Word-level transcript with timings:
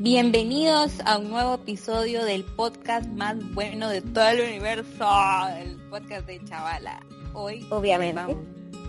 Bienvenidos 0.00 0.98
a 1.04 1.18
un 1.18 1.30
nuevo 1.30 1.54
episodio 1.54 2.24
del 2.24 2.42
podcast 2.42 3.06
más 3.10 3.36
bueno 3.54 3.88
de 3.88 4.02
todo 4.02 4.26
el 4.30 4.40
universo, 4.40 5.06
el 5.60 5.76
podcast 5.88 6.26
de 6.26 6.44
Chavala. 6.44 7.00
Hoy, 7.34 7.64
obviamente, 7.70 8.36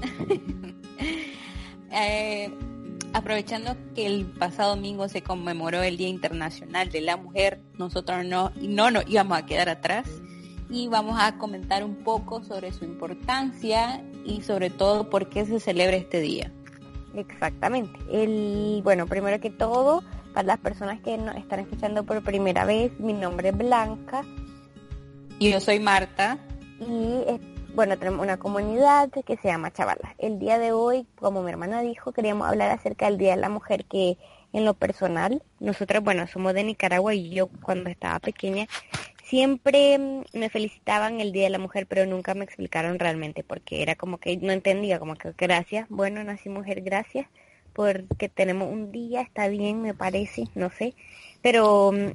eh, 1.91 2.51
aprovechando 3.13 3.77
que 3.93 4.07
el 4.07 4.25
pasado 4.25 4.75
domingo 4.75 5.07
se 5.07 5.21
conmemoró 5.21 5.83
el 5.83 5.97
Día 5.97 6.07
Internacional 6.07 6.89
de 6.89 7.01
la 7.01 7.17
Mujer, 7.17 7.61
nosotros 7.77 8.25
no, 8.25 8.51
no 8.59 8.89
nos 8.89 9.07
íbamos 9.07 9.38
a 9.38 9.45
quedar 9.45 9.69
atrás 9.69 10.07
y 10.71 10.88
vamos 10.88 11.17
a 11.19 11.38
comentar 11.38 11.83
un 11.83 11.97
poco 11.97 12.43
sobre 12.43 12.73
su 12.73 12.85
importancia 12.85 14.03
y 14.25 14.41
sobre 14.41 14.71
todo 14.71 15.11
por 15.11 15.29
qué 15.29 15.45
se 15.45 15.59
celebra 15.59 15.97
este 15.97 16.21
día. 16.21 16.51
Exactamente. 17.15 17.99
El, 18.11 18.81
bueno, 18.83 19.07
primero 19.07 19.39
que 19.39 19.49
todo, 19.49 20.03
para 20.33 20.47
las 20.47 20.59
personas 20.59 20.99
que 21.01 21.17
nos 21.17 21.35
están 21.35 21.59
escuchando 21.59 22.03
por 22.03 22.23
primera 22.23 22.65
vez, 22.65 22.97
mi 22.99 23.13
nombre 23.13 23.49
es 23.49 23.57
Blanca. 23.57 24.23
Y 25.39 25.51
yo 25.51 25.59
soy 25.59 25.79
Marta. 25.79 26.38
Y 26.79 27.23
bueno, 27.73 27.97
tenemos 27.97 28.21
una 28.21 28.38
comunidad 28.38 29.09
que 29.09 29.38
se 29.38 29.47
llama 29.47 29.71
Chavala. 29.71 30.16
El 30.17 30.39
día 30.39 30.59
de 30.59 30.71
hoy, 30.71 31.07
como 31.16 31.41
mi 31.43 31.51
hermana 31.51 31.81
dijo, 31.81 32.11
queríamos 32.11 32.47
hablar 32.47 32.71
acerca 32.71 33.05
del 33.05 33.17
Día 33.17 33.35
de 33.35 33.41
la 33.41 33.49
Mujer 33.49 33.85
que 33.85 34.17
en 34.51 34.66
lo 34.66 34.73
personal, 34.73 35.44
nosotros, 35.59 36.03
bueno, 36.03 36.25
somos 36.27 36.53
de 36.53 36.63
Nicaragua 36.63 37.13
y 37.13 37.29
yo 37.29 37.47
cuando 37.61 37.89
estaba 37.89 38.19
pequeña 38.19 38.67
siempre 39.30 39.97
mm, 39.97 40.23
me 40.33 40.49
felicitaban 40.49 41.22
el 41.22 41.31
Día 41.31 41.44
de 41.45 41.52
la 41.52 41.59
Mujer, 41.59 41.88
pero 41.88 42.05
nunca 42.05 42.33
me 42.33 42.44
explicaron 42.44 42.99
realmente 42.99 43.44
porque 43.44 43.81
era 43.81 43.95
como 43.95 44.17
que 44.17 44.38
no 44.38 44.52
entendía, 44.52 44.99
como 44.99 45.16
que 45.16 45.33
gracias, 45.38 45.88
bueno, 45.89 46.23
nací 46.23 46.49
mujer, 46.49 46.81
gracias, 46.81 47.27
porque 47.73 48.30
tenemos 48.30 48.69
un 48.72 48.91
día, 48.91 49.22
está 49.22 49.47
bien, 49.47 49.81
me 49.81 49.94
parece, 49.94 50.45
no 50.55 50.69
sé, 50.72 50.95
pero 51.41 51.91
mm, 51.91 52.11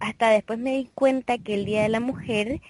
hasta 0.00 0.30
después 0.30 0.58
me 0.58 0.76
di 0.76 0.90
cuenta 0.94 1.38
que 1.38 1.54
el 1.54 1.64
Día 1.64 1.82
de 1.82 1.88
la 1.88 2.00
Mujer, 2.00 2.60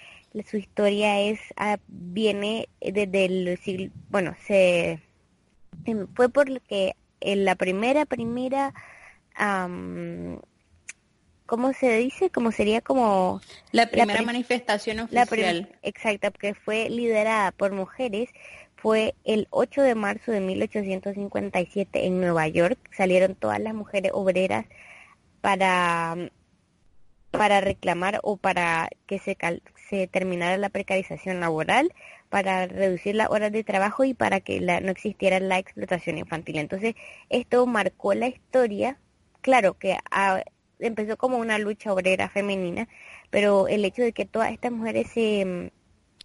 su 0.46 0.58
historia 0.58 1.20
es, 1.20 1.40
ah, 1.56 1.78
viene 1.88 2.68
desde 2.80 3.24
el 3.24 3.58
siglo, 3.58 3.90
bueno, 4.10 4.36
se, 4.46 5.00
em, 5.86 6.06
fue 6.14 6.28
porque 6.28 6.94
en 7.20 7.44
la 7.46 7.54
primera, 7.56 8.04
primera, 8.06 8.74
¿cómo 11.46 11.72
se 11.72 11.96
dice? 11.96 12.30
Como 12.30 12.52
sería 12.52 12.80
como... 12.80 13.40
La 13.72 13.86
primera 13.88 14.22
manifestación 14.22 15.00
oficial. 15.00 15.68
La 15.72 15.88
exacto, 15.88 16.30
porque 16.30 16.54
fue 16.54 16.90
liderada 16.90 17.52
por 17.52 17.72
mujeres. 17.72 18.28
Fue 18.74 19.14
el 19.24 19.46
8 19.50 19.82
de 19.82 19.94
marzo 19.94 20.32
de 20.32 20.40
1857 20.40 22.06
en 22.06 22.20
Nueva 22.20 22.46
York. 22.48 22.78
Salieron 22.94 23.34
todas 23.34 23.60
las 23.60 23.74
mujeres 23.74 24.12
obreras 24.14 24.66
para, 25.40 26.30
para 27.30 27.60
reclamar 27.60 28.20
o 28.22 28.36
para 28.36 28.90
que 29.06 29.18
se, 29.18 29.36
se 29.88 30.06
terminara 30.08 30.56
la 30.58 30.68
precarización 30.68 31.40
laboral, 31.40 31.92
para 32.28 32.66
reducir 32.66 33.14
las 33.14 33.30
horas 33.30 33.52
de 33.52 33.64
trabajo 33.64 34.04
y 34.04 34.12
para 34.12 34.40
que 34.40 34.60
la, 34.60 34.80
no 34.80 34.90
existiera 34.90 35.40
la 35.40 35.58
explotación 35.58 36.18
infantil. 36.18 36.58
Entonces, 36.58 36.94
esto 37.30 37.66
marcó 37.66 38.14
la 38.14 38.28
historia. 38.28 38.98
Claro 39.40 39.74
que 39.74 39.96
a, 40.10 40.42
empezó 40.78 41.16
como 41.16 41.38
una 41.38 41.58
lucha 41.58 41.92
obrera 41.92 42.28
femenina, 42.28 42.88
pero 43.30 43.68
el 43.68 43.84
hecho 43.84 44.02
de 44.02 44.12
que 44.12 44.24
todas 44.24 44.52
estas 44.52 44.72
mujeres 44.72 45.08
se 45.12 45.44
mm, 45.44 45.70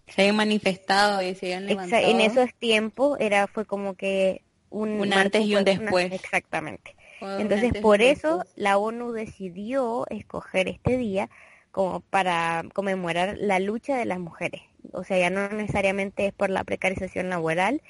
se 0.06 0.22
hayan 0.22 0.36
manifestado 0.36 1.22
y 1.22 1.34
se 1.34 1.46
hayan 1.46 1.66
levantado. 1.66 2.06
En 2.06 2.20
esos 2.20 2.52
tiempos 2.54 3.18
era 3.20 3.46
fue 3.46 3.64
como 3.64 3.94
que 3.94 4.42
un, 4.68 5.12
antes 5.12 5.44
y 5.44 5.54
un 5.54 5.64
después. 5.64 6.12
exactamente. 6.12 6.96
Entonces 7.38 7.72
por 7.80 8.02
eso 8.02 8.44
la 8.56 8.78
ONU 8.78 9.12
decidió 9.12 10.06
escoger 10.10 10.68
este 10.68 10.96
día 10.96 11.30
como 11.70 12.00
para 12.00 12.64
conmemorar 12.74 13.36
la 13.38 13.60
lucha 13.60 13.96
de 13.96 14.04
las 14.04 14.18
mujeres. 14.18 14.62
O 14.92 15.04
sea, 15.04 15.18
ya 15.18 15.30
no 15.30 15.48
necesariamente 15.48 16.26
es 16.26 16.32
por 16.32 16.50
la 16.50 16.64
precarización 16.64 17.30
laboral 17.30 17.80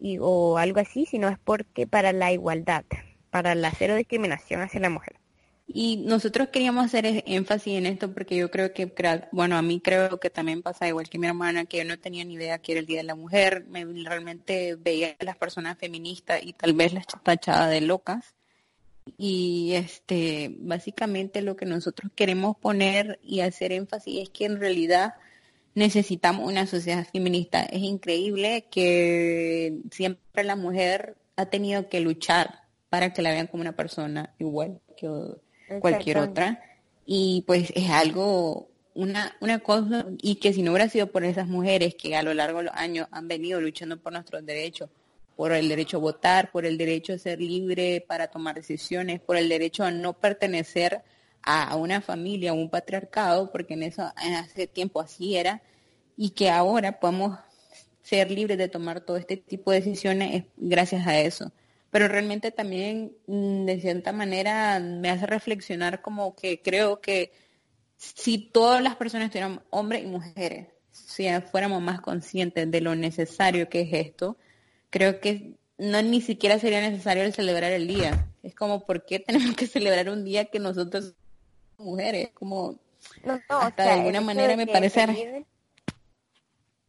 y, 0.00 0.16
o 0.20 0.56
algo 0.56 0.80
así, 0.80 1.04
sino 1.04 1.28
es 1.28 1.38
porque 1.38 1.86
para 1.86 2.12
la 2.12 2.32
igualdad, 2.32 2.84
para 3.30 3.54
la 3.54 3.70
cero 3.72 3.94
discriminación 3.94 4.62
hacia 4.62 4.80
la 4.80 4.88
mujer. 4.88 5.17
Y 5.70 5.98
nosotros 5.98 6.48
queríamos 6.48 6.86
hacer 6.86 7.22
énfasis 7.26 7.74
en 7.74 7.84
esto 7.84 8.10
porque 8.12 8.36
yo 8.36 8.50
creo 8.50 8.72
que, 8.72 8.90
bueno, 9.32 9.54
a 9.54 9.60
mí 9.60 9.80
creo 9.80 10.18
que 10.18 10.30
también 10.30 10.62
pasa 10.62 10.88
igual 10.88 11.10
que 11.10 11.18
mi 11.18 11.26
hermana, 11.26 11.66
que 11.66 11.76
yo 11.76 11.84
no 11.84 11.98
tenía 11.98 12.24
ni 12.24 12.34
idea 12.34 12.58
que 12.58 12.72
era 12.72 12.80
el 12.80 12.86
Día 12.86 12.98
de 12.98 13.04
la 13.04 13.14
Mujer, 13.14 13.66
me 13.68 13.84
realmente 13.84 14.76
veía 14.76 15.14
a 15.20 15.24
las 15.24 15.36
personas 15.36 15.76
feministas 15.76 16.40
y 16.42 16.54
tal 16.54 16.72
vez 16.72 16.94
las 16.94 17.06
tachaba 17.22 17.68
de 17.68 17.82
locas. 17.82 18.34
Y 19.18 19.72
este, 19.74 20.56
básicamente 20.58 21.42
lo 21.42 21.54
que 21.54 21.66
nosotros 21.66 22.10
queremos 22.14 22.56
poner 22.56 23.18
y 23.22 23.40
hacer 23.40 23.72
énfasis 23.72 24.22
es 24.22 24.30
que 24.30 24.46
en 24.46 24.58
realidad 24.58 25.14
necesitamos 25.74 26.48
una 26.48 26.66
sociedad 26.66 27.06
feminista. 27.12 27.62
Es 27.62 27.82
increíble 27.82 28.66
que 28.70 29.80
siempre 29.90 30.44
la 30.44 30.56
mujer 30.56 31.16
ha 31.36 31.46
tenido 31.46 31.90
que 31.90 32.00
luchar 32.00 32.62
para 32.88 33.12
que 33.12 33.20
la 33.20 33.30
vean 33.30 33.48
como 33.48 33.60
una 33.60 33.76
persona 33.76 34.34
igual 34.38 34.80
que 34.96 35.08
cualquier 35.80 36.18
otra. 36.18 36.62
Y 37.06 37.44
pues 37.46 37.72
es 37.74 37.90
algo, 37.90 38.68
una, 38.94 39.36
una 39.40 39.60
cosa, 39.60 40.06
y 40.20 40.36
que 40.36 40.52
si 40.52 40.62
no 40.62 40.72
hubiera 40.72 40.88
sido 40.88 41.10
por 41.10 41.24
esas 41.24 41.48
mujeres 41.48 41.94
que 41.94 42.16
a 42.16 42.22
lo 42.22 42.34
largo 42.34 42.58
de 42.58 42.64
los 42.64 42.74
años 42.74 43.08
han 43.10 43.28
venido 43.28 43.60
luchando 43.60 43.98
por 43.98 44.12
nuestros 44.12 44.44
derechos, 44.44 44.90
por 45.36 45.52
el 45.52 45.68
derecho 45.68 45.98
a 45.98 46.00
votar, 46.00 46.50
por 46.50 46.66
el 46.66 46.76
derecho 46.76 47.12
a 47.12 47.18
ser 47.18 47.40
libre 47.40 48.04
para 48.06 48.26
tomar 48.26 48.56
decisiones, 48.56 49.20
por 49.20 49.36
el 49.36 49.48
derecho 49.48 49.84
a 49.84 49.90
no 49.90 50.12
pertenecer 50.12 51.02
a 51.42 51.76
una 51.76 52.00
familia, 52.00 52.50
a 52.50 52.54
un 52.54 52.68
patriarcado, 52.68 53.50
porque 53.50 53.74
en 53.74 53.84
eso 53.84 54.12
hace 54.16 54.66
tiempo 54.66 55.00
así 55.00 55.36
era, 55.36 55.62
y 56.16 56.30
que 56.30 56.50
ahora 56.50 56.98
podemos 56.98 57.38
ser 58.02 58.30
libres 58.30 58.58
de 58.58 58.68
tomar 58.68 59.00
todo 59.00 59.16
este 59.16 59.36
tipo 59.36 59.70
de 59.70 59.80
decisiones 59.80 60.44
gracias 60.56 61.06
a 61.06 61.20
eso 61.20 61.52
pero 61.90 62.08
realmente 62.08 62.50
también 62.50 63.12
mm, 63.26 63.64
de 63.64 63.80
cierta 63.80 64.12
manera 64.12 64.78
me 64.80 65.10
hace 65.10 65.26
reflexionar 65.26 66.02
como 66.02 66.34
que 66.34 66.60
creo 66.62 67.00
que 67.00 67.32
si 67.96 68.38
todas 68.38 68.82
las 68.82 68.96
personas 68.96 69.26
estuvieran 69.26 69.62
hombres 69.70 70.04
y 70.04 70.06
mujeres, 70.06 70.68
si 70.90 71.28
fuéramos 71.50 71.82
más 71.82 72.00
conscientes 72.00 72.70
de 72.70 72.80
lo 72.80 72.94
necesario 72.94 73.68
que 73.68 73.82
es 73.82 73.92
esto, 73.92 74.36
creo 74.90 75.20
que 75.20 75.54
no 75.78 76.02
ni 76.02 76.20
siquiera 76.20 76.58
sería 76.58 76.80
necesario 76.80 77.30
celebrar 77.32 77.72
el 77.72 77.86
día. 77.86 78.26
Es 78.42 78.54
como, 78.54 78.84
¿por 78.84 79.04
qué 79.04 79.18
tenemos 79.26 79.56
que 79.56 79.66
celebrar 79.66 80.10
un 80.10 80.24
día 80.24 80.46
que 80.46 80.58
nosotros 80.58 81.14
somos 81.76 81.92
mujeres? 81.92 82.30
Como, 82.34 82.78
no, 83.24 83.40
hasta 83.48 83.84
de 83.84 83.90
alguna 83.90 84.20
manera 84.20 84.56
me 84.56 84.66
parece... 84.66 85.46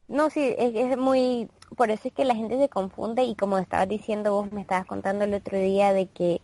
No, 0.08 0.32
sí, 0.32 0.56
es 0.58 0.98
muy 0.98 1.50
por 1.76 1.92
eso 1.92 2.08
es 2.08 2.14
que 2.14 2.26
la 2.26 2.36
gente 2.36 2.58
se 2.58 2.70
confunde 2.70 3.24
y 3.24 3.36
como 3.36 3.58
estabas 3.58 3.88
diciendo 3.88 4.34
vos, 4.34 4.52
me 4.52 4.62
estabas 4.62 4.86
contando 4.86 5.26
el 5.26 5.34
otro 5.34 5.58
día 5.58 5.94
de 5.94 6.08
que, 6.08 6.42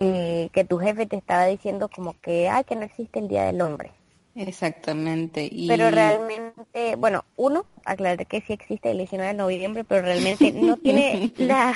eh, 0.00 0.50
que 0.52 0.64
tu 0.64 0.78
jefe 0.78 1.06
te 1.06 1.16
estaba 1.16 1.46
diciendo 1.46 1.88
como 1.88 2.18
que, 2.20 2.48
ah, 2.48 2.64
que 2.64 2.76
no 2.76 2.82
existe 2.82 3.18
el 3.18 3.28
Día 3.28 3.44
del 3.44 3.60
Hombre. 3.60 3.92
Exactamente. 4.34 5.50
Pero 5.66 5.90
realmente, 5.90 6.96
bueno, 6.96 7.24
uno, 7.36 7.64
aclarar 7.86 8.26
que 8.26 8.40
sí 8.40 8.52
existe 8.52 8.90
el 8.90 8.98
19 8.98 9.28
de 9.28 9.34
noviembre, 9.34 9.84
pero 9.84 10.02
realmente 10.02 10.52
no 10.52 10.76
tiene 10.76 11.32
la 11.38 11.74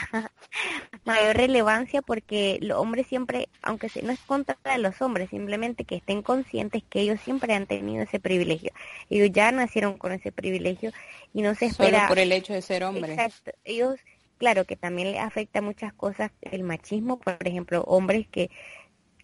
mayor 1.05 1.37
relevancia 1.37 2.03
porque 2.03 2.59
los 2.61 2.79
hombres 2.79 3.07
siempre, 3.07 3.49
aunque 3.63 3.89
no 4.03 4.13
es 4.13 4.21
contra 4.21 4.57
de 4.65 4.79
los 4.79 5.01
hombres, 5.01 5.31
simplemente 5.31 5.85
que 5.85 5.97
estén 5.97 6.23
conscientes 6.23 6.83
que 6.91 7.01
ellos 7.01 7.21
siempre 7.21 7.55
han 7.55 7.67
tenido 7.67 8.03
ese 8.03 8.21
privilegio. 8.21 8.73
Ellos 9.09 9.31
ya 9.33 9.53
nacieron 9.53 9.97
con 9.97 10.13
ese 10.13 10.33
privilegio 10.33 10.91
y 11.33 11.43
no 11.43 11.55
se 11.55 11.67
espera... 11.67 11.99
Solo 11.99 12.09
por 12.09 12.19
el 12.19 12.33
hecho 12.33 12.53
de 12.53 12.63
ser 12.63 12.85
hombres. 12.85 13.11
Exacto. 13.11 13.53
Ellos, 13.65 14.01
claro 14.39 14.65
que 14.65 14.77
también 14.77 15.13
les 15.13 15.21
afecta 15.21 15.63
muchas 15.63 15.93
cosas 15.93 16.33
el 16.43 16.65
machismo, 16.65 17.21
por 17.21 17.37
ejemplo, 17.47 17.83
hombres 17.83 18.27
que 18.29 18.51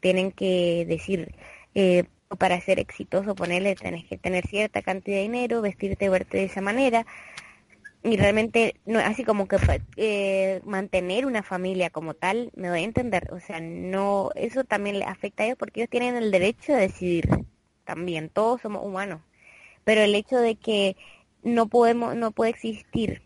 tienen 0.01 0.31
que 0.31 0.87
decir... 0.89 1.35
Eh, 1.75 2.05
para 2.39 2.61
ser 2.61 2.79
exitoso, 2.81 3.35
ponerle, 3.35 3.77
tenés 3.77 4.05
que 4.07 4.19
tener 4.19 4.47
cierta 4.47 4.83
cantidad 4.83 5.17
de 5.19 5.23
dinero, 5.23 5.63
vestirte, 5.63 6.09
verte 6.09 6.39
de 6.39 6.45
esa 6.45 6.61
manera. 6.61 7.07
y 8.03 8.17
realmente 8.17 8.77
no 8.87 8.99
así 9.01 9.25
como 9.25 9.49
que 9.49 9.59
eh, 9.97 10.61
mantener 10.65 11.27
una 11.27 11.43
familia 11.43 11.91
como 11.91 12.15
tal 12.15 12.51
me 12.55 12.69
doy 12.69 12.81
a 12.81 12.85
entender. 12.85 13.33
O 13.33 13.41
sea 13.41 13.61
no 13.61 14.31
eso 14.37 14.65
también 14.65 14.99
le 15.01 15.05
afecta 15.07 15.43
a 15.43 15.47
ellos 15.47 15.59
porque 15.59 15.81
ellos 15.81 15.91
tienen 15.91 16.17
el 16.17 16.31
derecho 16.31 16.73
de 16.73 16.81
decidir 16.83 17.29
también. 17.85 18.29
Todos 18.31 18.63
somos 18.63 18.85
humanos. 18.85 19.23
Pero 19.85 20.03
el 20.03 20.15
hecho 20.15 20.39
de 20.39 20.57
que 20.57 20.97
no 21.43 21.69
podemos 21.69 22.17
no 22.17 22.33
puede 22.33 22.51
existir 22.51 23.23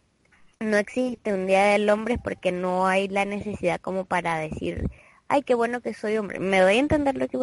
no 0.61 0.77
existe 0.77 1.33
un 1.33 1.47
día 1.47 1.65
del 1.65 1.89
hombre 1.89 2.19
porque 2.19 2.53
no 2.53 2.87
hay 2.87 3.09
la 3.09 3.25
necesidad 3.25 3.81
como 3.81 4.05
para 4.05 4.39
decir 4.39 4.85
ay 5.29 5.43
qué 5.43 5.55
bueno 5.55 5.81
que 5.81 5.95
soy 5.95 6.19
hombre 6.19 6.39
me 6.39 6.61
doy 6.61 6.77
a 6.77 6.81
entender 6.81 7.17
lo 7.17 7.29
que 7.29 7.39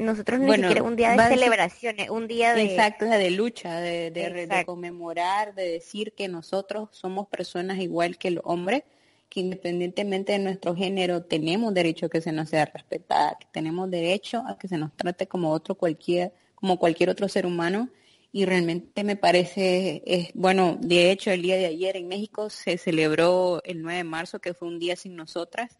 nosotros 0.00 0.40
ni 0.40 0.52
siquiera 0.52 0.82
un 0.82 0.96
día 0.96 1.12
de 1.12 1.28
celebraciones, 1.28 2.10
un 2.10 2.26
día 2.26 2.54
de... 2.54 2.62
Exacto, 2.62 3.04
de 3.04 3.30
lucha, 3.30 3.80
de, 3.80 4.10
de, 4.10 4.64
conmemorar, 4.64 5.54
de 5.54 5.70
decir 5.70 6.12
que 6.12 6.28
nosotros 6.28 6.88
somos 6.92 7.28
personas 7.28 7.78
igual 7.78 8.16
que 8.18 8.28
el 8.28 8.40
hombre, 8.44 8.84
que 9.28 9.40
independientemente 9.40 10.32
de 10.32 10.38
nuestro 10.38 10.74
género 10.74 11.22
tenemos 11.22 11.72
derecho 11.74 12.06
a 12.06 12.08
que 12.08 12.20
se 12.20 12.32
nos 12.32 12.48
sea 12.48 12.64
respetada, 12.64 13.36
que 13.38 13.46
tenemos 13.52 13.90
derecho 13.90 14.42
a 14.46 14.58
que 14.58 14.68
se 14.68 14.78
nos 14.78 14.96
trate 14.96 15.28
como 15.28 15.50
otro 15.52 15.74
cualquier, 15.74 16.32
como 16.54 16.78
cualquier 16.78 17.10
otro 17.10 17.28
ser 17.28 17.46
humano. 17.46 17.90
Y 18.32 18.44
realmente 18.44 19.02
me 19.02 19.16
parece, 19.16 20.02
es, 20.06 20.30
bueno, 20.34 20.78
de 20.80 21.10
hecho 21.10 21.32
el 21.32 21.42
día 21.42 21.56
de 21.56 21.66
ayer 21.66 21.96
en 21.96 22.06
México 22.06 22.48
se 22.48 22.78
celebró 22.78 23.60
el 23.64 23.82
9 23.82 23.98
de 23.98 24.04
marzo, 24.04 24.38
que 24.38 24.54
fue 24.54 24.68
un 24.68 24.78
día 24.78 24.94
sin 24.94 25.16
nosotras, 25.16 25.76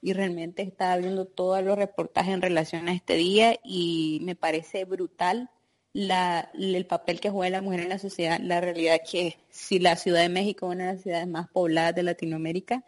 y 0.00 0.12
realmente 0.12 0.62
estaba 0.62 0.96
viendo 0.96 1.26
todos 1.26 1.62
los 1.62 1.76
reportajes 1.76 2.34
en 2.34 2.42
relación 2.42 2.88
a 2.88 2.94
este 2.94 3.14
día 3.14 3.58
y 3.64 4.20
me 4.22 4.36
parece 4.36 4.84
brutal 4.84 5.50
la, 5.92 6.50
el 6.54 6.86
papel 6.86 7.20
que 7.20 7.30
juega 7.30 7.58
la 7.58 7.62
mujer 7.62 7.80
en 7.80 7.88
la 7.88 7.98
sociedad. 7.98 8.38
La 8.40 8.60
realidad 8.60 9.00
que 9.10 9.38
si 9.50 9.78
la 9.78 9.96
Ciudad 9.96 10.20
de 10.20 10.28
México 10.28 10.66
es 10.66 10.76
una 10.76 10.86
de 10.86 10.92
las 10.94 11.02
ciudades 11.02 11.26
más 11.26 11.48
pobladas 11.48 11.94
de 11.94 12.04
Latinoamérica 12.04 12.84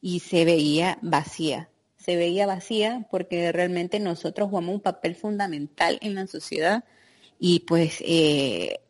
y 0.00 0.20
se 0.20 0.44
veía 0.44 0.98
vacía, 1.00 1.70
se 1.96 2.16
veía 2.16 2.46
vacía 2.46 3.06
porque 3.10 3.52
realmente 3.52 4.00
nosotros 4.00 4.48
jugamos 4.48 4.74
un 4.74 4.80
papel 4.80 5.14
fundamental 5.14 5.98
en 6.02 6.14
la 6.14 6.26
sociedad 6.26 6.84
y 7.38 7.60
pues 7.60 8.02
eh, 8.06 8.80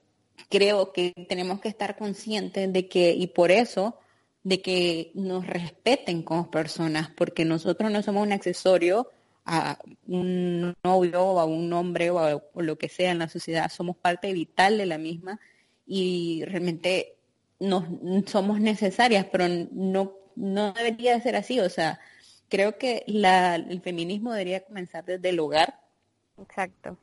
creo 0.48 0.92
que 0.92 1.12
tenemos 1.28 1.60
que 1.60 1.68
estar 1.68 1.96
conscientes 1.96 2.72
de 2.72 2.88
que, 2.88 3.12
y 3.12 3.28
por 3.28 3.50
eso, 3.50 3.96
de 4.42 4.62
que 4.62 5.10
nos 5.14 5.46
respeten 5.46 6.22
como 6.22 6.50
personas, 6.50 7.10
porque 7.10 7.44
nosotros 7.44 7.90
no 7.90 8.02
somos 8.02 8.26
un 8.26 8.32
accesorio 8.32 9.08
a 9.44 9.78
un 10.06 10.74
novio 10.82 11.22
o 11.22 11.40
a 11.40 11.44
un 11.44 11.72
hombre 11.72 12.10
o, 12.10 12.18
a, 12.18 12.40
lo 12.54 12.78
que 12.78 12.88
sea 12.88 13.10
en 13.10 13.18
la 13.18 13.28
sociedad, 13.28 13.70
somos 13.70 13.96
parte 13.96 14.32
vital 14.32 14.78
de 14.78 14.86
la 14.86 14.98
misma 14.98 15.40
y 15.86 16.44
realmente 16.46 17.16
nos, 17.58 17.84
somos 18.26 18.60
necesarias, 18.60 19.26
pero 19.30 19.46
no, 19.72 20.14
no 20.36 20.72
debería 20.72 21.20
ser 21.20 21.36
así, 21.36 21.60
o 21.60 21.68
sea, 21.68 22.00
creo 22.48 22.78
que 22.78 23.04
la, 23.06 23.56
el 23.56 23.80
feminismo 23.80 24.32
debería 24.32 24.64
comenzar 24.64 25.04
desde 25.04 25.30
el 25.30 25.40
hogar. 25.40 25.80
Exacto. 26.40 26.98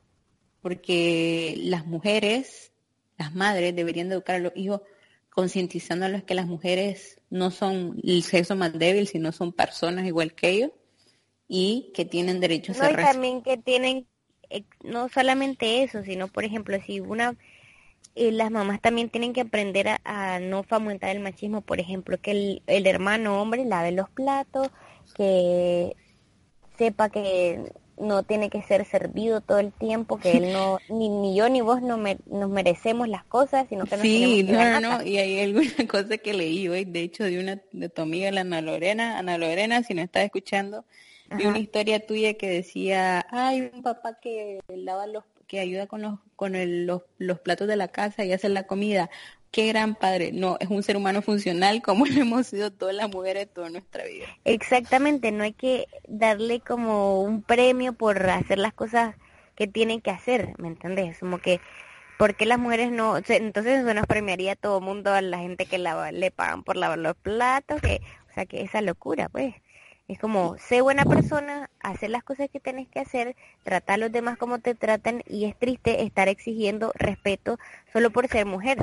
Porque 0.61 1.55
las 1.57 1.85
mujeres, 1.85 2.71
las 3.17 3.33
madres 3.35 3.75
deberían 3.75 4.11
educar 4.11 4.35
a 4.35 4.39
los 4.39 4.53
hijos 4.55 4.81
concientizándoles 5.37 6.23
que 6.23 6.33
las 6.33 6.47
mujeres 6.47 7.21
no 7.29 7.51
son 7.51 8.01
el 8.03 8.23
sexo 8.23 8.55
más 8.55 8.73
débil, 8.73 9.07
sino 9.07 9.31
son 9.31 9.53
personas 9.53 10.07
igual 10.07 10.33
que 10.33 10.49
ellos 10.49 10.71
y 11.47 11.91
que 11.93 12.05
tienen 12.05 12.39
derechos 12.39 12.79
no, 12.79 12.89
y 12.89 12.95
también 12.95 13.43
que 13.43 13.55
tienen 13.55 14.07
eh, 14.49 14.63
no 14.83 15.09
solamente 15.09 15.83
eso, 15.83 16.01
sino 16.03 16.27
por 16.27 16.43
ejemplo 16.43 16.75
si 16.83 17.01
una 17.01 17.37
eh, 18.15 18.31
las 18.31 18.49
mamás 18.49 18.81
también 18.81 19.11
tienen 19.11 19.31
que 19.31 19.41
aprender 19.41 19.99
a, 20.03 20.39
no 20.39 20.63
fomentar 20.63 21.15
el 21.15 21.21
machismo, 21.21 21.61
por 21.61 21.79
ejemplo, 21.79 22.19
que 22.19 22.31
el, 22.31 22.63
el 22.65 22.87
hermano 22.87 23.39
hombre 23.39 23.63
lave 23.63 23.91
los 23.91 24.09
platos, 24.09 24.69
que 25.15 25.95
sepa 26.79 27.09
que 27.09 27.73
no 27.99 28.23
tiene 28.23 28.49
que 28.49 28.61
ser 28.61 28.85
servido 28.85 29.41
todo 29.41 29.59
el 29.59 29.71
tiempo, 29.71 30.19
que 30.19 30.37
él 30.37 30.53
no, 30.53 30.79
ni, 30.89 31.09
ni 31.09 31.35
yo 31.35 31.49
ni 31.49 31.61
vos 31.61 31.81
no 31.81 31.97
nos 31.97 32.49
merecemos 32.49 33.07
las 33.07 33.23
cosas, 33.23 33.67
sino 33.69 33.85
que 33.85 33.97
nos 33.97 34.01
Sí, 34.01 34.43
no, 34.43 34.79
no, 34.79 35.03
y 35.03 35.17
hay 35.17 35.39
alguna 35.39 35.67
cosa 35.89 36.17
que 36.17 36.33
leí 36.33 36.67
hoy, 36.67 36.85
de 36.85 37.01
hecho, 37.01 37.23
de 37.23 37.39
una, 37.39 37.61
de 37.71 37.89
tu 37.89 38.01
amiga, 38.01 38.31
la 38.31 38.41
Ana 38.41 38.61
Lorena, 38.61 39.17
Ana 39.17 39.37
Lorena, 39.37 39.83
si 39.83 39.93
no 39.93 40.01
estás 40.01 40.23
escuchando, 40.23 40.85
vi 41.35 41.45
una 41.45 41.59
historia 41.59 42.05
tuya 42.05 42.35
que 42.35 42.49
decía, 42.49 43.25
hay 43.31 43.69
un 43.73 43.81
papá 43.81 44.19
que 44.19 44.59
lava 44.67 45.07
los, 45.07 45.23
que 45.47 45.59
ayuda 45.59 45.87
con 45.87 46.01
los, 46.01 46.19
con 46.35 46.55
el, 46.55 46.85
los, 46.85 47.01
los 47.17 47.39
platos 47.39 47.67
de 47.67 47.75
la 47.75 47.87
casa 47.87 48.23
y 48.25 48.31
hace 48.31 48.49
la 48.49 48.63
comida, 48.63 49.09
qué 49.51 49.67
gran 49.67 49.95
padre. 49.95 50.31
No, 50.31 50.57
es 50.59 50.69
un 50.69 50.83
ser 50.83 50.97
humano 50.97 51.21
funcional 51.21 51.81
como 51.83 52.05
lo 52.05 52.21
hemos 52.21 52.47
sido 52.47 52.71
todas 52.71 52.95
las 52.95 53.09
mujeres 53.09 53.47
toda 53.53 53.69
nuestra 53.69 54.05
vida. 54.05 54.25
Exactamente, 54.45 55.31
no 55.31 55.43
hay 55.43 55.53
que 55.53 55.87
darle 56.07 56.59
como 56.59 57.21
un 57.21 57.41
premio 57.41 57.93
por 57.93 58.29
hacer 58.29 58.59
las 58.59 58.73
cosas 58.73 59.15
que 59.55 59.67
tienen 59.67 60.01
que 60.01 60.11
hacer, 60.11 60.53
¿me 60.59 60.67
entendés? 60.67 61.19
Como 61.19 61.39
que, 61.39 61.59
¿por 62.19 62.35
qué 62.35 62.45
las 62.45 62.59
mujeres 62.59 62.91
no? 62.91 63.17
Entonces 63.17 63.79
eso 63.79 63.93
nos 63.93 64.05
premiaría 64.05 64.53
a 64.53 64.55
todo 64.55 64.81
mundo, 64.81 65.13
a 65.13 65.21
la 65.21 65.39
gente 65.39 65.65
que 65.65 65.79
lava, 65.79 66.11
le 66.11 66.29
pagan 66.29 66.63
por 66.63 66.77
lavar 66.77 66.99
los 66.99 67.15
platos, 67.15 67.81
que, 67.81 68.01
o 68.29 68.33
sea, 68.33 68.45
que 68.45 68.61
esa 68.61 68.81
locura, 68.81 69.29
pues. 69.29 69.55
Es 70.07 70.19
como, 70.19 70.57
sé 70.57 70.79
buena 70.79 71.03
persona, 71.03 71.69
hacer 71.81 72.11
las 72.11 72.23
cosas 72.23 72.47
que 72.49 72.61
tienes 72.61 72.87
que 72.87 73.01
hacer, 73.01 73.35
tratar 73.63 73.95
a 73.95 73.97
los 73.97 74.11
demás 74.11 74.37
como 74.37 74.59
te 74.59 74.73
tratan 74.73 75.21
y 75.27 75.43
es 75.43 75.57
triste 75.57 76.03
estar 76.03 76.29
exigiendo 76.29 76.93
respeto 76.95 77.59
solo 77.91 78.09
por 78.09 78.29
ser 78.29 78.45
mujer 78.45 78.77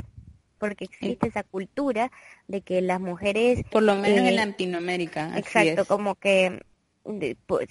porque 0.65 0.85
existe 0.85 1.27
esa 1.27 1.43
cultura 1.43 2.11
de 2.47 2.61
que 2.61 2.81
las 2.81 2.99
mujeres... 2.99 3.63
Por 3.71 3.83
lo 3.83 3.95
menos 3.95 4.19
en 4.19 4.25
eh, 4.25 4.31
Latinoamérica. 4.31 5.37
Exacto, 5.37 5.85
como 5.85 6.15
que 6.15 6.59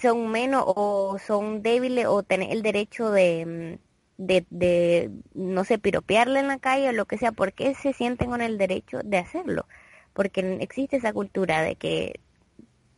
son 0.00 0.30
menos 0.30 0.62
o 0.64 1.18
son 1.18 1.62
débiles 1.62 2.06
o 2.06 2.22
tienen 2.22 2.52
el 2.52 2.62
derecho 2.62 3.10
de, 3.10 3.78
de, 4.16 4.46
de, 4.50 5.10
no 5.34 5.64
sé, 5.64 5.78
piropearle 5.78 6.38
en 6.38 6.48
la 6.48 6.58
calle 6.58 6.88
o 6.88 6.92
lo 6.92 7.06
que 7.06 7.18
sea, 7.18 7.32
porque 7.32 7.74
se 7.74 7.92
sienten 7.92 8.30
con 8.30 8.40
el 8.40 8.58
derecho 8.58 9.00
de 9.04 9.18
hacerlo? 9.18 9.66
Porque 10.12 10.58
existe 10.60 10.96
esa 10.96 11.12
cultura 11.12 11.62
de 11.62 11.74
que 11.74 12.20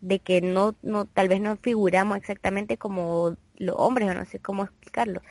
de 0.03 0.19
que 0.19 0.43
no, 0.43 0.77
no 0.83 1.07
tal 1.07 1.29
vez 1.29 1.41
no 1.41 1.57
figuramos 1.57 2.19
exactamente 2.19 2.77
como 2.77 3.37
los 3.57 3.75
hombres 3.79 4.11
o 4.11 4.15
no 4.15 4.27
sé 4.27 4.39
cómo 4.39 4.65
explicarlo. 4.65 5.23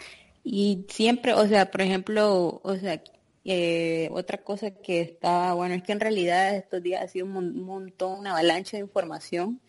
Y 0.43 0.85
siempre, 0.89 1.33
o 1.33 1.47
sea, 1.47 1.71
por 1.71 1.81
ejemplo, 1.81 2.59
o 2.63 2.75
sea, 2.75 3.01
eh, 3.45 4.09
otra 4.11 4.39
cosa 4.39 4.71
que 4.71 5.01
está, 5.01 5.53
bueno, 5.53 5.75
es 5.75 5.83
que 5.83 5.91
en 5.91 5.99
realidad 5.99 6.55
estos 6.55 6.81
días 6.81 7.03
ha 7.03 7.07
sido 7.07 7.27
un 7.27 7.63
montón, 7.63 8.19
una 8.19 8.31
avalancha 8.31 8.77
de 8.77 8.81
información 8.81 9.61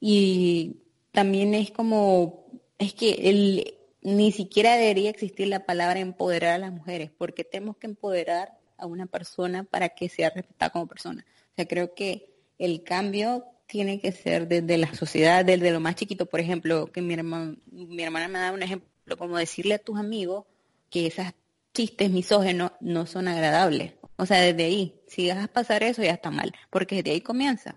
y 0.00 0.78
también 1.12 1.54
es 1.54 1.70
como, 1.70 2.46
es 2.78 2.94
que 2.94 3.76
ni 4.00 4.32
siquiera 4.32 4.76
debería 4.76 5.10
existir 5.10 5.46
la 5.48 5.66
palabra 5.66 6.00
empoderar 6.00 6.54
a 6.54 6.58
las 6.58 6.72
mujeres, 6.72 7.10
porque 7.16 7.44
tenemos 7.44 7.76
que 7.76 7.86
empoderar 7.86 8.58
a 8.78 8.86
una 8.86 9.06
persona 9.06 9.64
para 9.64 9.90
que 9.90 10.08
sea 10.08 10.30
respetada 10.30 10.70
como 10.70 10.88
persona. 10.88 11.24
O 11.52 11.54
sea, 11.54 11.66
creo 11.66 11.94
que 11.94 12.30
el 12.58 12.82
cambio 12.82 13.44
tiene 13.66 14.00
que 14.00 14.12
ser 14.12 14.48
desde 14.48 14.78
la 14.78 14.92
sociedad, 14.94 15.44
desde 15.44 15.70
lo 15.70 15.80
más 15.80 15.96
chiquito. 15.96 16.26
Por 16.26 16.40
ejemplo, 16.40 16.86
que 16.86 17.02
mi, 17.02 17.14
hermana, 17.14 17.56
mi 17.70 18.02
hermana 18.02 18.28
me 18.28 18.38
da 18.38 18.52
un 18.52 18.62
ejemplo, 18.62 19.16
como 19.18 19.36
decirle 19.36 19.74
a 19.74 19.78
tus 19.78 19.98
amigos 19.98 20.46
que 20.90 21.06
esas 21.06 21.34
chistes 21.74 22.10
misógenos 22.10 22.72
no 22.80 23.06
son 23.06 23.28
agradables. 23.28 23.94
O 24.16 24.26
sea, 24.26 24.40
desde 24.40 24.64
ahí, 24.64 25.02
si 25.08 25.26
dejas 25.26 25.48
pasar 25.48 25.82
eso 25.82 26.02
ya 26.02 26.12
está 26.12 26.30
mal, 26.30 26.52
porque 26.70 26.96
desde 26.96 27.12
ahí 27.12 27.20
comienza. 27.20 27.76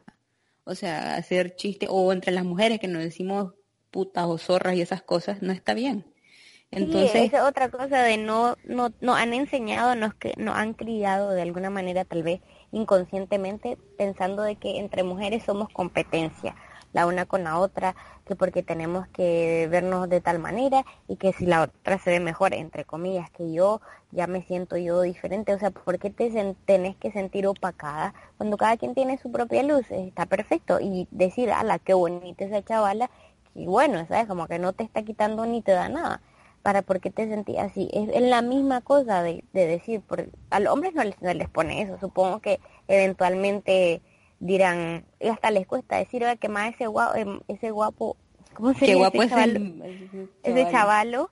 O 0.63 0.75
sea, 0.75 1.15
hacer 1.15 1.55
chistes, 1.55 1.89
o 1.91 2.11
entre 2.11 2.31
las 2.31 2.43
mujeres 2.43 2.79
que 2.79 2.87
nos 2.87 3.03
decimos 3.03 3.53
putas 3.91 4.25
o 4.25 4.37
zorras 4.37 4.75
y 4.75 4.81
esas 4.81 5.01
cosas, 5.01 5.41
no 5.41 5.53
está 5.53 5.73
bien. 5.73 6.05
Entonces, 6.71 7.11
sí, 7.11 7.31
es 7.33 7.41
otra 7.41 7.69
cosa 7.69 8.01
de 8.01 8.17
no, 8.17 8.57
no, 8.65 8.91
no 8.99 9.15
han 9.15 9.33
enseñado, 9.33 9.95
nos, 9.95 10.13
que, 10.15 10.33
nos 10.37 10.55
han 10.55 10.73
criado 10.73 11.31
de 11.31 11.41
alguna 11.41 11.69
manera 11.69 12.03
tal 12.03 12.23
vez 12.23 12.41
inconscientemente 12.71 13.77
pensando 13.97 14.41
de 14.41 14.57
que 14.57 14.79
entre 14.79 15.03
mujeres 15.03 15.43
somos 15.43 15.69
competencia 15.69 16.55
la 16.95 17.05
una 17.07 17.25
con 17.25 17.43
la 17.43 17.59
otra, 17.59 17.93
que 18.25 18.37
porque 18.37 18.63
tenemos 18.63 19.05
que 19.09 19.67
vernos 19.69 20.07
de 20.07 20.21
tal 20.21 20.39
manera 20.39 20.85
y 21.09 21.17
que 21.17 21.33
si 21.33 21.45
la 21.45 21.63
otra 21.63 21.99
se 21.99 22.09
ve 22.09 22.21
mejor, 22.21 22.53
entre 22.53 22.85
comillas, 22.85 23.29
que 23.31 23.51
yo, 23.51 23.81
ya 24.11 24.27
me 24.27 24.43
siento 24.43 24.77
yo 24.77 25.01
diferente. 25.01 25.53
O 25.53 25.59
sea, 25.59 25.71
¿por 25.71 25.99
qué 25.99 26.09
te 26.09 26.55
tenés 26.63 26.95
que 26.95 27.11
sentir 27.11 27.47
opacada 27.47 28.13
cuando 28.37 28.55
cada 28.55 28.77
quien 28.77 28.95
tiene 28.95 29.17
su 29.17 29.29
propia 29.29 29.61
luz? 29.61 29.91
Está 29.91 30.25
perfecto. 30.25 30.79
Y 30.79 31.09
decir, 31.11 31.51
ala, 31.51 31.79
qué 31.79 31.93
bonita 31.93 32.45
esa 32.45 32.63
chavala, 32.63 33.09
y 33.53 33.65
bueno, 33.65 34.05
¿sabes? 34.07 34.25
Como 34.27 34.47
que 34.47 34.57
no 34.57 34.71
te 34.71 34.83
está 34.85 35.03
quitando 35.03 35.45
ni 35.45 35.61
te 35.61 35.73
da 35.73 35.89
nada. 35.89 36.21
¿Para 36.63 36.81
por 36.81 37.01
qué 37.01 37.11
te 37.11 37.27
sentís 37.27 37.57
así? 37.59 37.89
Es, 37.91 38.21
la 38.21 38.41
misma 38.41 38.79
cosa 38.79 39.21
de, 39.21 39.43
decir, 39.51 39.99
por, 39.99 40.29
a 40.49 40.61
los 40.61 40.71
hombres 40.71 40.93
no 40.95 41.03
les, 41.03 41.21
no 41.21 41.33
les 41.33 41.49
pone 41.49 41.81
eso. 41.81 41.97
Supongo 41.99 42.39
que 42.39 42.61
eventualmente 42.87 44.01
dirán, 44.39 45.05
y 45.19 45.27
hasta 45.27 45.51
les 45.51 45.67
cuesta 45.67 45.97
decir, 45.97 46.23
que 46.39 46.49
más 46.49 46.73
ese 46.73 46.87
guapo, 46.87 47.15
em, 47.15 47.39
ese 47.47 47.71
guapo, 47.71 48.17
¿cómo 48.53 48.73
se 48.73 48.87
llama? 48.87 49.11
Ese, 50.43 50.71
chavalo? 50.71 51.31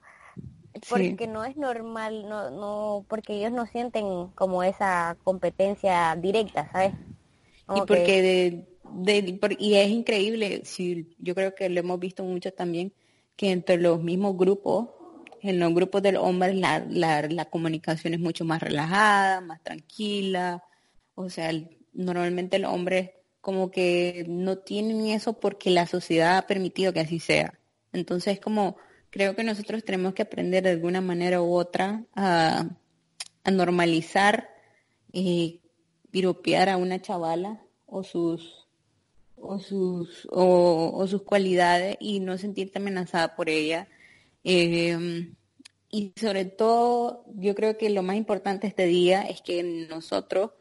porque 0.88 1.26
no 1.28 1.44
es 1.44 1.56
normal, 1.56 2.28
no, 2.28 2.50
no, 2.50 3.06
porque 3.08 3.34
ellos 3.34 3.52
no 3.52 3.66
sienten 3.66 4.28
como 4.34 4.64
esa 4.64 5.16
competencia 5.22 6.16
directa, 6.16 6.68
¿sabes? 6.72 6.92
y 7.74 7.80
porque 7.86 8.66
de, 8.94 9.56
y 9.58 9.74
es 9.74 9.88
increíble, 9.88 10.62
si 10.64 11.14
yo 11.18 11.34
creo 11.34 11.54
que 11.54 11.68
lo 11.68 11.80
hemos 11.80 11.98
visto 11.98 12.22
mucho 12.24 12.52
también, 12.52 12.92
que 13.36 13.50
entre 13.50 13.78
los 13.78 14.02
mismos 14.02 14.36
grupos, 14.36 14.88
en 15.40 15.58
los 15.58 15.74
grupos 15.74 16.02
de 16.02 16.12
los 16.12 16.22
hombres 16.22 16.54
la, 16.56 16.84
la, 16.88 17.44
comunicación 17.46 18.14
es 18.14 18.20
mucho 18.20 18.44
más 18.44 18.62
relajada, 18.62 19.40
más 19.40 19.62
tranquila, 19.62 20.62
o 21.14 21.28
sea, 21.28 21.52
normalmente 21.94 22.58
los 22.58 22.72
hombres 22.72 23.10
como 23.40 23.70
que 23.70 24.24
no 24.26 24.58
tienen 24.58 25.06
eso 25.06 25.34
porque 25.34 25.70
la 25.70 25.86
sociedad 25.86 26.38
ha 26.38 26.46
permitido 26.46 26.92
que 26.92 27.00
así 27.00 27.18
sea. 27.18 27.58
Entonces, 27.92 28.40
como 28.40 28.76
creo 29.10 29.36
que 29.36 29.44
nosotros 29.44 29.84
tenemos 29.84 30.14
que 30.14 30.22
aprender 30.22 30.64
de 30.64 30.70
alguna 30.70 31.00
manera 31.00 31.42
u 31.42 31.54
otra 31.54 32.04
a, 32.14 32.66
normalizar 33.50 34.48
y 35.12 35.60
piropear 36.10 36.70
a 36.70 36.78
una 36.78 37.02
chavala 37.02 37.62
o 37.86 38.02
sus 38.02 38.66
o 39.36 39.58
sus 39.58 40.26
o, 40.32 41.06
sus 41.06 41.22
cualidades 41.22 41.98
y 42.00 42.20
no 42.20 42.38
sentirte 42.38 42.78
amenazada 42.78 43.36
por 43.36 43.50
ella 43.50 43.86
eh, 44.42 45.30
y 45.90 46.12
sobre 46.16 46.46
todo 46.46 47.26
yo 47.36 47.54
creo 47.54 47.76
que 47.76 47.90
lo 47.90 48.02
más 48.02 48.16
importante 48.16 48.66
este 48.66 48.86
día 48.86 49.22
es 49.22 49.42
que 49.42 49.62
nosotros 49.62 50.52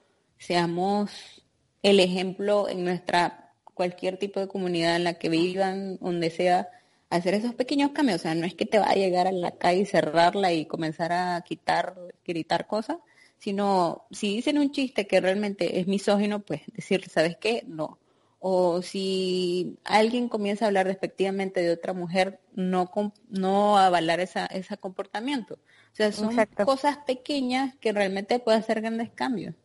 seamos 0.46 1.44
el 1.82 2.00
ejemplo 2.00 2.68
en 2.68 2.84
nuestra 2.84 3.54
cualquier 3.74 4.18
tipo 4.18 4.40
de 4.40 4.48
comunidad 4.48 4.96
en 4.96 5.04
la 5.04 5.16
que 5.16 5.30
vivan 5.30 5.98
donde 5.98 6.30
sea 6.30 6.70
hacer 7.10 7.34
esos 7.34 7.54
pequeños 7.56 7.92
cambios. 7.92 8.20
O 8.20 8.24
sea, 8.24 8.36
no 8.36 8.46
es 8.46 8.54
que 8.54 8.66
te 8.66 8.80
va 8.80 8.90
a 8.90 8.96
llegar 8.96 9.28
a 9.28 9.32
la 9.32 9.52
calle 9.52 9.82
y 9.82 9.86
cerrarla 9.86 10.52
y 10.54 10.66
comenzar 10.66 11.12
a 11.14 11.42
quitar, 11.42 11.96
gritar 12.26 12.68
cosas, 12.68 12.98
sino 13.38 14.06
si 14.12 14.36
dicen 14.36 14.58
un 14.58 14.72
chiste 14.72 15.08
que 15.08 15.22
realmente 15.22 15.80
es 15.80 15.88
misógino, 15.88 16.42
pues 16.42 16.62
decirle, 16.74 17.08
¿sabes 17.08 17.38
qué? 17.38 17.64
No. 17.68 17.98
O 18.40 18.82
si 18.82 19.78
alguien 19.86 20.28
comienza 20.28 20.66
a 20.66 20.68
hablar 20.68 20.88
despectivamente 20.88 21.62
de 21.62 21.72
otra 21.72 21.94
mujer, 21.94 22.40
no, 22.54 22.92
no 23.30 23.78
avalar 23.78 24.20
esa, 24.20 24.46
ese 24.48 24.76
comportamiento. 24.78 25.56
O 25.56 25.96
sea, 25.96 26.12
son 26.12 26.36
cosas 26.66 26.98
pequeñas 26.98 27.76
que 27.78 27.94
realmente 27.94 28.40
pueden 28.40 28.60
hacer 28.60 28.82
grandes 28.82 29.12
cambios. 29.12 29.56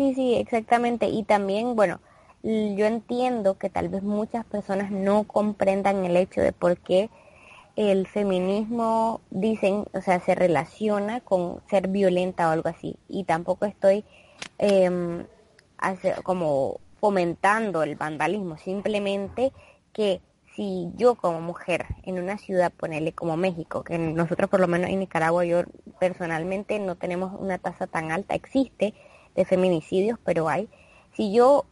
Sí, 0.00 0.14
sí, 0.14 0.34
exactamente. 0.36 1.08
Y 1.08 1.24
también, 1.24 1.76
bueno, 1.76 2.00
yo 2.42 2.86
entiendo 2.86 3.58
que 3.58 3.68
tal 3.68 3.90
vez 3.90 4.02
muchas 4.02 4.46
personas 4.46 4.90
no 4.90 5.24
comprendan 5.24 6.06
el 6.06 6.16
hecho 6.16 6.40
de 6.40 6.52
por 6.52 6.78
qué 6.78 7.10
el 7.76 8.06
feminismo 8.06 9.20
dicen, 9.30 9.84
o 9.92 10.00
sea, 10.00 10.18
se 10.20 10.34
relaciona 10.34 11.20
con 11.20 11.60
ser 11.68 11.88
violenta 11.88 12.48
o 12.48 12.52
algo 12.52 12.70
así. 12.70 12.96
Y 13.08 13.24
tampoco 13.24 13.66
estoy 13.66 14.06
eh, 14.58 14.90
como 16.22 16.80
fomentando 16.98 17.82
el 17.82 17.96
vandalismo, 17.96 18.56
simplemente 18.56 19.52
que 19.92 20.22
si 20.54 20.88
yo 20.96 21.14
como 21.14 21.42
mujer 21.42 21.84
en 22.04 22.18
una 22.18 22.38
ciudad, 22.38 22.72
ponerle 22.72 23.12
como 23.12 23.36
México, 23.36 23.84
que 23.84 23.98
nosotros 23.98 24.48
por 24.48 24.60
lo 24.60 24.66
menos 24.66 24.88
en 24.88 25.00
Nicaragua, 25.00 25.44
yo 25.44 25.62
personalmente 25.98 26.78
no 26.78 26.96
tenemos 26.96 27.38
una 27.38 27.58
tasa 27.58 27.86
tan 27.86 28.12
alta, 28.12 28.34
existe 28.34 28.94
de 29.34 29.44
feminicidios, 29.44 30.18
pero 30.24 30.48
hay. 30.48 30.68
Si 31.12 31.32
yo 31.32 31.66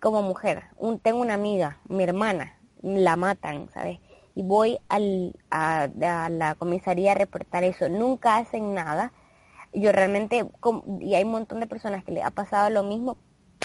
como 0.00 0.22
mujer, 0.22 0.64
un, 0.76 0.98
tengo 0.98 1.20
una 1.20 1.34
amiga, 1.34 1.78
mi 1.88 2.02
hermana, 2.04 2.58
la 2.82 3.16
matan, 3.16 3.68
¿sabes? 3.72 3.98
Y 4.34 4.42
voy 4.42 4.78
al, 4.88 5.34
a, 5.50 5.88
la 5.98 6.54
comisaría 6.54 7.12
a 7.12 7.14
reportar 7.14 7.64
eso, 7.64 7.88
nunca 7.88 8.36
hacen 8.36 8.74
nada. 8.74 9.12
Yo 9.72 9.92
realmente, 9.92 10.46
y 11.00 11.14
hay 11.14 11.24
un 11.24 11.32
montón 11.32 11.60
de 11.60 11.66
personas 11.66 12.04
que 12.04 12.12
le 12.12 12.22
ha 12.22 12.30
pasado 12.30 12.70
lo 12.70 12.82
mismo, 12.82 13.16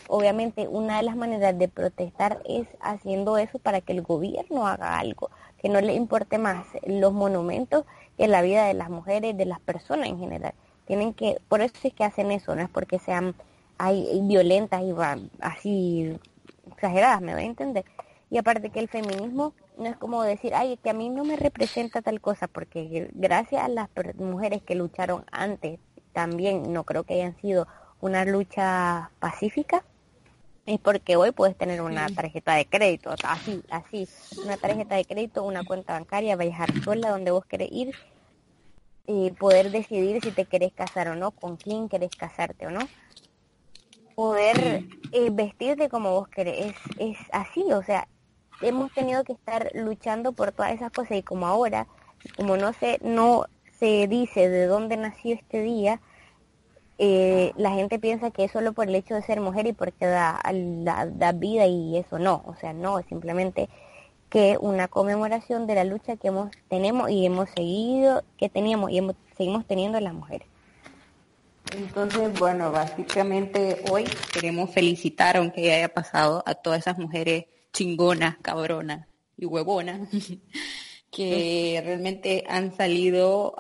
obviamente 0.08 0.68
una 0.68 0.98
de 0.98 1.04
las 1.04 1.16
maneras 1.16 1.58
de 1.58 1.68
protestar 1.68 2.42
es 2.46 2.68
haciendo 2.82 3.38
eso 3.38 3.60
para 3.60 3.82
que 3.82 3.94
el 3.94 4.02
gobierno 4.02 4.68
haga 4.68 4.98
algo, 4.98 5.30
que 5.60 5.70
no 5.70 5.80
le 5.80 5.94
importe 5.94 6.38
más 6.40 6.66
los 6.86 7.14
monumentos 7.14 7.86
que 8.18 8.28
la 8.28 8.42
vida 8.42 8.66
de 8.66 8.74
las 8.74 8.90
mujeres, 8.90 9.38
de 9.38 9.46
las 9.46 9.60
personas 9.60 10.10
en 10.10 10.20
general. 10.20 10.54
Tienen 10.86 11.14
que, 11.14 11.38
por 11.48 11.62
eso 11.62 11.74
es 11.84 11.94
que 11.94 12.04
hacen 12.04 12.32
eso, 12.32 12.56
no 12.56 12.62
es 12.62 12.70
porque 12.70 13.00
sean 13.00 13.36
hay 13.78 14.22
violentas 14.24 14.82
y 14.82 14.94
así 15.42 16.18
exageradas, 16.72 17.22
me 17.22 17.34
voy 17.34 17.44
a 17.44 17.48
entender. 17.48 17.86
Y 18.30 18.38
aparte 18.38 18.70
que 18.70 18.80
el 18.80 18.88
feminismo 18.88 19.54
no 19.78 19.86
es 19.88 19.98
como 19.98 20.24
decir, 20.24 20.54
ay, 20.56 20.78
que 20.78 20.90
a 20.90 20.94
mí 20.94 21.10
no 21.10 21.24
me 21.24 21.36
representa 21.36 22.02
tal 22.02 22.22
cosa, 22.22 22.48
porque 22.48 23.10
gracias 23.14 23.64
a 23.64 23.68
las 23.68 23.90
mujeres 24.16 24.62
que 24.64 24.76
lucharon 24.76 25.26
antes, 25.32 25.80
también 26.14 26.72
no 26.74 26.84
creo 26.84 27.04
que 27.04 27.16
hayan 27.16 27.36
sido 27.42 27.68
una 28.02 28.26
lucha 28.26 29.12
pacífica, 29.20 29.84
es 30.66 30.80
porque 30.80 31.16
hoy 31.16 31.32
puedes 31.32 31.58
tener 31.58 31.82
una 31.82 32.08
tarjeta 32.08 32.56
de 32.56 32.66
crédito, 32.66 33.14
así, 33.24 33.64
así, 33.70 34.08
una 34.44 34.58
tarjeta 34.58 34.96
de 34.96 35.06
crédito, 35.06 35.44
una 35.44 35.64
cuenta 35.66 35.94
bancaria, 35.94 36.36
viajar 36.36 36.70
sola 36.84 37.10
donde 37.10 37.32
vos 37.32 37.46
querés 37.46 37.70
ir 37.72 37.94
y 39.06 39.32
poder 39.32 39.72
decidir 39.72 40.22
si 40.22 40.32
te 40.32 40.46
querés 40.46 40.74
casar 40.74 41.08
o 41.10 41.16
no, 41.16 41.32
con 41.32 41.58
quién 41.58 41.90
querés 41.90 42.16
casarte 42.16 42.68
o 42.68 42.72
no. 42.72 42.80
Poder 44.16 44.86
eh, 45.12 45.30
vestirte 45.32 45.90
como 45.90 46.12
vos 46.12 46.28
querés. 46.28 46.68
Es, 46.68 46.76
es 47.00 47.18
así, 47.32 47.64
o 47.74 47.84
sea, 47.84 48.08
hemos 48.62 48.92
tenido 48.94 49.24
que 49.24 49.34
estar 49.34 49.72
luchando 49.74 50.34
por 50.34 50.52
todas 50.52 50.72
esas 50.74 50.92
cosas 50.92 51.18
y 51.18 51.24
como 51.24 51.48
ahora, 51.48 51.88
como 52.38 52.58
no 52.58 52.74
se, 52.74 53.00
no 53.02 53.46
se 53.80 54.08
dice 54.08 54.50
de 54.50 54.66
dónde 54.66 54.98
nació 54.98 55.36
este 55.36 55.62
día, 55.62 56.00
eh, 57.00 57.52
la 57.58 57.72
gente 57.72 58.00
piensa 58.00 58.32
que 58.32 58.46
es 58.46 58.52
solo 58.52 58.74
por 58.74 58.88
el 58.88 58.96
hecho 58.96 59.16
de 59.16 59.24
ser 59.24 59.42
mujer 59.42 59.66
y 59.68 59.74
porque 59.74 60.06
da, 60.06 60.40
da, 60.44 61.32
vida 61.32 61.66
y 61.66 61.98
eso 61.98 62.20
no, 62.20 62.44
o 62.46 62.56
sea, 62.56 62.72
no, 62.72 63.00
es 63.00 63.06
simplemente 63.08 63.68
que 64.34 64.58
una 64.60 64.88
conmemoración 64.88 65.68
de 65.68 65.76
la 65.76 65.84
lucha 65.84 66.18
que 66.18 66.30
hemos 66.30 66.50
tenemos 66.68 67.12
y 67.12 67.24
hemos 67.24 67.48
seguido, 67.52 68.24
que 68.36 68.50
teníamos 68.50 68.90
y 68.90 68.98
hemos, 68.98 69.16
seguimos 69.38 69.64
teniendo 69.68 70.00
las 70.00 70.16
mujeres. 70.16 70.48
Entonces, 71.72 72.34
bueno, 72.40 72.72
básicamente 72.72 73.84
hoy 73.92 74.06
queremos 74.34 74.72
felicitar, 74.72 75.38
aunque 75.38 75.72
haya 75.72 75.94
pasado, 75.94 76.42
a 76.48 76.56
todas 76.56 76.80
esas 76.80 76.98
mujeres 76.98 77.46
chingonas, 77.74 78.38
cabronas 78.42 79.08
y 79.38 79.46
huevonas 79.46 80.10
que 81.12 81.80
realmente 81.86 82.44
han 82.50 82.76
salido 82.76 83.54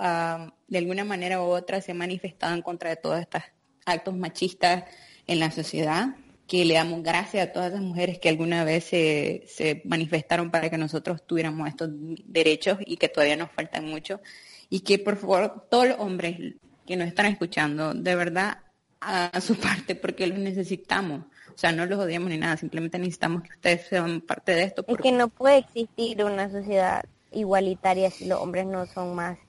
de 0.67 0.77
alguna 0.79 1.05
manera 1.05 1.39
u 1.39 1.45
otra, 1.45 1.81
se 1.81 1.91
han 1.91 1.99
manifestado 1.99 2.55
en 2.55 2.63
contra 2.63 2.89
de 2.89 2.95
todos 2.95 3.19
estos 3.19 3.43
actos 3.85 4.15
machistas 4.15 4.85
en 5.27 5.39
la 5.39 5.51
sociedad, 5.51 6.15
que 6.53 6.65
le 6.65 6.75
damos 6.75 7.01
gracias 7.01 7.47
a 7.47 7.51
todas 7.51 7.69
esas 7.71 7.81
mujeres 7.81 8.19
que 8.19 8.29
alguna 8.29 8.63
vez 8.63 8.83
se, 8.83 9.43
se 9.47 9.81
manifestaron 9.85 10.51
para 10.51 10.69
que 10.69 10.77
nosotros 10.77 11.25
tuviéramos 11.25 11.67
estos 11.67 11.89
derechos 12.25 12.77
y 12.85 12.97
que 12.97 13.09
todavía 13.09 13.35
nos 13.35 13.49
faltan 13.49 13.89
mucho 13.89 14.21
y 14.69 14.81
que 14.81 14.99
por 14.99 15.17
favor 15.17 15.65
todos 15.71 15.87
los 15.87 15.99
hombres 15.99 16.53
que 16.85 16.95
nos 16.95 17.07
están 17.07 17.25
escuchando, 17.25 17.95
de 17.95 18.15
verdad, 18.15 18.59
a 18.99 19.41
su 19.41 19.55
parte, 19.55 19.95
porque 19.95 20.27
los 20.27 20.37
necesitamos. 20.37 21.21
O 21.47 21.57
sea, 21.57 21.71
no 21.71 21.87
los 21.87 21.97
odiamos 21.97 22.29
ni 22.29 22.37
nada, 22.37 22.55
simplemente 22.55 22.99
necesitamos 22.99 23.41
que 23.41 23.49
ustedes 23.49 23.87
sean 23.87 24.21
parte 24.21 24.51
de 24.51 24.61
esto. 24.61 24.85
Es 24.87 24.97
que 24.97 25.11
no 25.11 25.29
puede 25.29 25.57
existir 25.57 26.23
una 26.23 26.51
sociedad 26.51 27.03
igualitaria 27.31 28.11
si 28.11 28.27
los 28.27 28.39
hombres 28.39 28.67
no 28.67 28.85
son 28.85 29.15
más 29.15 29.39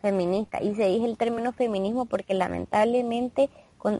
feministas. 0.00 0.62
Y 0.62 0.74
se 0.76 0.86
dice 0.86 1.04
el 1.04 1.18
término 1.18 1.52
feminismo 1.52 2.06
porque 2.06 2.32
lamentablemente 2.32 3.50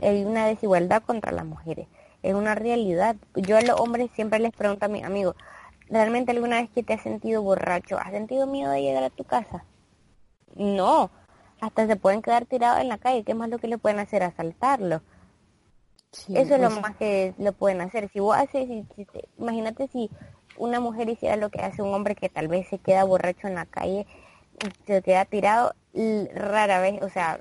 hay 0.00 0.24
una 0.24 0.46
desigualdad 0.46 1.02
contra 1.02 1.30
las 1.30 1.44
mujeres. 1.44 1.88
Es 2.24 2.34
una 2.34 2.54
realidad. 2.54 3.16
Yo 3.34 3.58
a 3.58 3.60
los 3.60 3.78
hombres 3.78 4.10
siempre 4.14 4.38
les 4.38 4.52
pregunto 4.52 4.86
a 4.86 4.88
mis 4.88 5.04
amigos, 5.04 5.36
¿realmente 5.90 6.32
alguna 6.32 6.62
vez 6.62 6.70
que 6.70 6.82
te 6.82 6.94
has 6.94 7.02
sentido 7.02 7.42
borracho, 7.42 7.98
has 7.98 8.12
sentido 8.12 8.46
miedo 8.46 8.70
de 8.70 8.80
llegar 8.80 9.04
a 9.04 9.10
tu 9.10 9.24
casa? 9.24 9.62
No, 10.56 11.10
hasta 11.60 11.86
se 11.86 11.96
pueden 11.96 12.22
quedar 12.22 12.46
tirados 12.46 12.80
en 12.80 12.88
la 12.88 12.96
calle, 12.96 13.24
¿qué 13.24 13.34
más 13.34 13.50
lo 13.50 13.58
que 13.58 13.68
le 13.68 13.76
pueden 13.76 13.98
hacer? 13.98 14.22
Asaltarlo. 14.22 15.02
Eso 16.12 16.54
es 16.54 16.60
lo 16.60 16.68
pues 16.68 16.80
más 16.80 16.96
que 16.96 17.34
lo 17.36 17.52
pueden 17.52 17.82
hacer. 17.82 18.08
Si 18.10 18.20
vos 18.20 18.34
haces, 18.34 18.70
imagínate 19.38 19.88
si 19.88 20.10
una 20.56 20.80
mujer 20.80 21.10
hiciera 21.10 21.36
lo 21.36 21.50
que 21.50 21.60
hace 21.60 21.82
un 21.82 21.92
hombre 21.92 22.14
que 22.14 22.30
tal 22.30 22.48
vez 22.48 22.66
se 22.68 22.78
queda 22.78 23.04
borracho 23.04 23.48
en 23.48 23.54
la 23.56 23.66
calle, 23.66 24.06
se 24.86 25.02
queda 25.02 25.26
tirado, 25.26 25.74
rara 26.34 26.80
vez, 26.80 27.02
o 27.02 27.10
sea, 27.10 27.40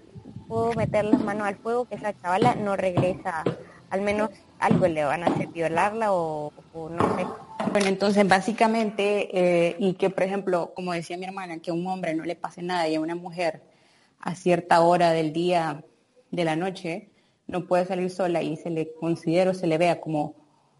puedo 0.49 0.73
meter 0.73 1.05
las 1.05 1.21
manos 1.21 1.47
al 1.47 1.55
fuego 1.55 1.85
que 1.85 1.95
esa 1.95 2.13
chavala 2.19 2.55
no 2.55 2.75
regresa, 2.75 3.45
al 3.89 4.01
menos 4.01 4.31
algo 4.63 4.87
le 4.87 5.03
van 5.03 5.23
a 5.23 5.27
hacer, 5.27 5.47
violarla 5.47 6.13
o, 6.13 6.51
no 6.73 7.17
sé. 7.17 7.25
Bueno, 7.71 7.87
entonces 7.87 8.27
básicamente, 8.27 9.29
eh, 9.33 9.75
y 9.79 9.93
que 9.93 10.09
por 10.09 10.23
ejemplo, 10.23 10.73
como 10.75 10.93
decía 10.93 11.17
mi 11.17 11.25
hermana, 11.25 11.59
que 11.59 11.71
a 11.71 11.73
un 11.73 11.85
hombre 11.87 12.13
no 12.13 12.23
le 12.23 12.35
pase 12.35 12.61
nada 12.61 12.87
y 12.87 12.95
a 12.95 13.01
una 13.01 13.15
mujer 13.15 13.61
a 14.19 14.35
cierta 14.35 14.81
hora 14.81 15.11
del 15.11 15.33
día, 15.33 15.83
de 16.31 16.45
la 16.45 16.55
noche, 16.55 17.09
no 17.45 17.67
puede 17.67 17.85
salir 17.85 18.09
sola 18.09 18.41
y 18.41 18.57
se 18.57 18.69
le 18.71 18.91
considera 18.93 19.53
se 19.53 19.67
le 19.67 19.77
vea 19.77 20.01
como 20.01 20.35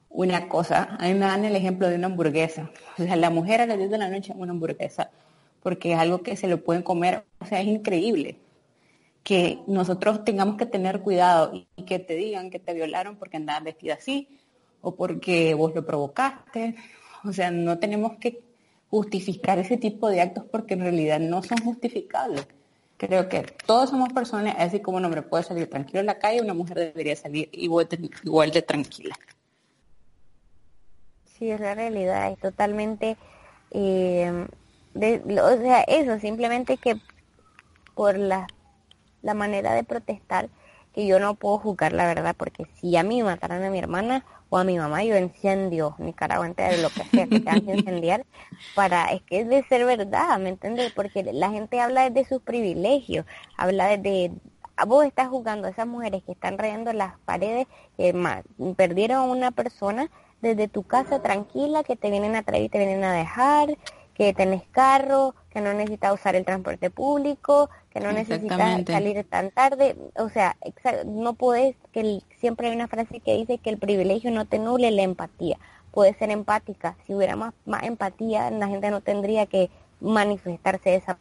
una 0.09 0.47
cosa. 0.47 0.95
A 0.99 1.07
mí 1.07 1.13
me 1.13 1.25
dan 1.25 1.45
el 1.45 1.55
ejemplo 1.55 1.89
de 1.89 1.95
una 1.95 2.07
hamburguesa. 2.07 2.71
O 2.97 3.03
sea, 3.03 3.15
la 3.15 3.29
mujer 3.29 3.61
a 3.61 3.67
las 3.67 3.77
10 3.77 3.91
de 3.91 3.97
la 3.97 4.09
noche 4.09 4.33
una 4.35 4.51
hamburguesa. 4.51 5.11
porque 5.61 5.93
es 5.93 5.99
algo 5.99 6.23
que 6.23 6.35
se 6.35 6.47
lo 6.47 6.63
pueden 6.63 6.83
comer, 6.83 7.23
o 7.39 7.45
sea, 7.45 7.61
es 7.61 7.67
increíble 7.67 8.37
que 9.23 9.59
nosotros 9.67 10.25
tengamos 10.25 10.57
que 10.57 10.65
tener 10.65 11.01
cuidado 11.01 11.53
y 11.53 11.83
que 11.83 11.99
te 11.99 12.15
digan 12.15 12.49
que 12.49 12.59
te 12.59 12.73
violaron 12.73 13.15
porque 13.15 13.37
andabas 13.37 13.63
vestida 13.63 13.95
así 13.95 14.27
o 14.81 14.95
porque 14.95 15.53
vos 15.53 15.73
lo 15.73 15.85
provocaste. 15.85 16.75
O 17.23 17.31
sea, 17.31 17.49
no 17.49 17.79
tenemos 17.79 18.17
que 18.19 18.43
justificar 18.89 19.57
ese 19.59 19.77
tipo 19.77 20.09
de 20.09 20.21
actos 20.21 20.43
porque 20.51 20.73
en 20.73 20.81
realidad 20.81 21.19
no 21.19 21.41
son 21.41 21.57
justificables. 21.59 22.45
Creo 22.97 23.27
que 23.27 23.41
todos 23.65 23.89
somos 23.89 24.13
personas, 24.13 24.55
así 24.59 24.81
como 24.81 24.97
un 24.97 25.05
hombre 25.05 25.23
puede 25.23 25.43
salir 25.43 25.69
tranquilo 25.69 26.01
en 26.01 26.05
la 26.05 26.19
calle, 26.19 26.41
una 26.41 26.53
mujer 26.53 26.77
debería 26.77 27.15
salir 27.15 27.49
igual 27.53 27.87
de, 27.89 28.09
igual 28.23 28.51
de 28.51 28.61
tranquila. 28.61 29.15
Sí, 31.25 31.49
es 31.49 31.59
la 31.59 31.75
realidad, 31.75 32.31
es 32.31 32.39
totalmente, 32.39 33.17
eh, 33.71 34.47
o 34.95 35.57
sea, 35.57 35.81
eso, 35.81 36.19
simplemente 36.19 36.77
que 36.77 36.97
por 37.95 38.17
la, 38.17 38.47
la 39.23 39.33
manera 39.33 39.73
de 39.73 39.83
protestar, 39.83 40.49
que 40.93 41.07
yo 41.07 41.19
no 41.19 41.33
puedo 41.33 41.57
juzgar 41.57 41.91
la 41.93 42.05
verdad, 42.05 42.35
porque 42.37 42.67
si 42.75 42.95
a 42.97 43.03
mí 43.03 43.23
mataran 43.23 43.63
a 43.63 43.71
mi 43.71 43.79
hermana 43.79 44.23
o 44.49 44.57
a 44.59 44.63
mi 44.63 44.77
mamá, 44.77 45.03
yo 45.03 45.15
enciendio 45.15 45.95
Nicaragua 45.97 46.47
de 46.47 46.77
lo 46.77 46.89
que 46.89 47.03
sea 47.05 47.25
que 47.25 47.39
tengan 47.39 47.61
que 47.61 47.73
incendiar, 47.73 48.25
para, 48.75 49.05
es 49.11 49.23
que 49.23 49.39
es 49.39 49.49
de 49.49 49.63
ser 49.63 49.85
verdad, 49.85 50.37
¿me 50.37 50.49
entiendes? 50.49 50.91
Porque 50.91 51.23
la 51.23 51.49
gente 51.49 51.79
habla 51.79 52.07
desde 52.07 52.29
sus 52.29 52.43
privilegios, 52.43 53.25
habla 53.57 53.87
desde, 53.87 54.31
vos 54.85 55.05
estás 55.05 55.29
jugando 55.29 55.67
a 55.67 55.71
esas 55.71 55.87
mujeres 55.87 56.21
que 56.23 56.33
están 56.33 56.59
rayando 56.59 56.93
las 56.93 57.17
paredes, 57.25 57.65
que 57.97 58.13
perdieron 58.77 59.17
a 59.17 59.23
una 59.23 59.49
persona 59.49 60.11
desde 60.41 60.67
tu 60.67 60.83
casa 60.83 61.23
tranquila, 61.23 61.83
que 61.83 61.95
te 61.95 62.11
vienen 62.11 62.35
a 62.35 62.43
traer 62.43 62.63
y 62.63 62.69
te 62.69 62.77
vienen 62.77 63.03
a 63.03 63.13
dejar, 63.13 63.75
que 64.13 64.33
tenés 64.33 64.63
carro, 64.71 65.35
que 65.49 65.61
no 65.61 65.73
necesitas 65.73 66.13
usar 66.13 66.35
el 66.35 66.45
transporte 66.45 66.89
público, 66.89 67.69
que 67.91 67.99
no 67.99 68.11
necesitas 68.11 68.85
salir 68.85 69.23
tan 69.29 69.51
tarde, 69.51 69.95
o 70.15 70.29
sea, 70.29 70.55
no 71.05 71.33
puedes, 71.33 71.75
que 71.91 72.21
siempre 72.39 72.67
hay 72.67 72.75
una 72.75 72.87
frase 72.87 73.19
que 73.19 73.35
dice 73.35 73.57
que 73.57 73.69
el 73.69 73.77
privilegio 73.77 74.31
no 74.31 74.45
te 74.45 74.59
nule 74.59 74.91
la 74.91 75.03
empatía, 75.03 75.57
puede 75.91 76.13
ser 76.15 76.31
empática, 76.31 76.95
si 77.05 77.13
hubiera 77.13 77.35
más, 77.35 77.53
más 77.65 77.83
empatía 77.83 78.49
la 78.51 78.67
gente 78.67 78.89
no 78.91 79.01
tendría 79.01 79.45
que 79.45 79.69
manifestarse 79.99 80.91
de 80.91 80.95
esa 80.97 81.19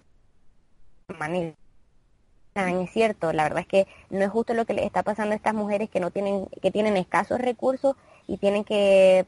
manera. 1.19 1.55
Es 2.55 2.91
cierto, 2.91 3.33
la 3.33 3.45
verdad 3.45 3.61
es 3.61 3.67
que 3.67 3.87
no 4.11 4.23
es 4.23 4.31
justo 4.31 4.53
lo 4.53 4.67
que 4.67 4.75
le 4.75 4.85
está 4.85 5.03
pasando 5.03 5.33
a 5.33 5.37
estas 5.37 5.55
mujeres 5.55 5.89
que 5.89 6.01
no 6.01 6.11
tienen, 6.11 6.47
que 6.61 6.71
tienen 6.71 6.99
escasos 6.99 7.41
recursos 7.41 7.97
y 8.27 8.37
tienen 8.37 8.65
que 8.65 9.25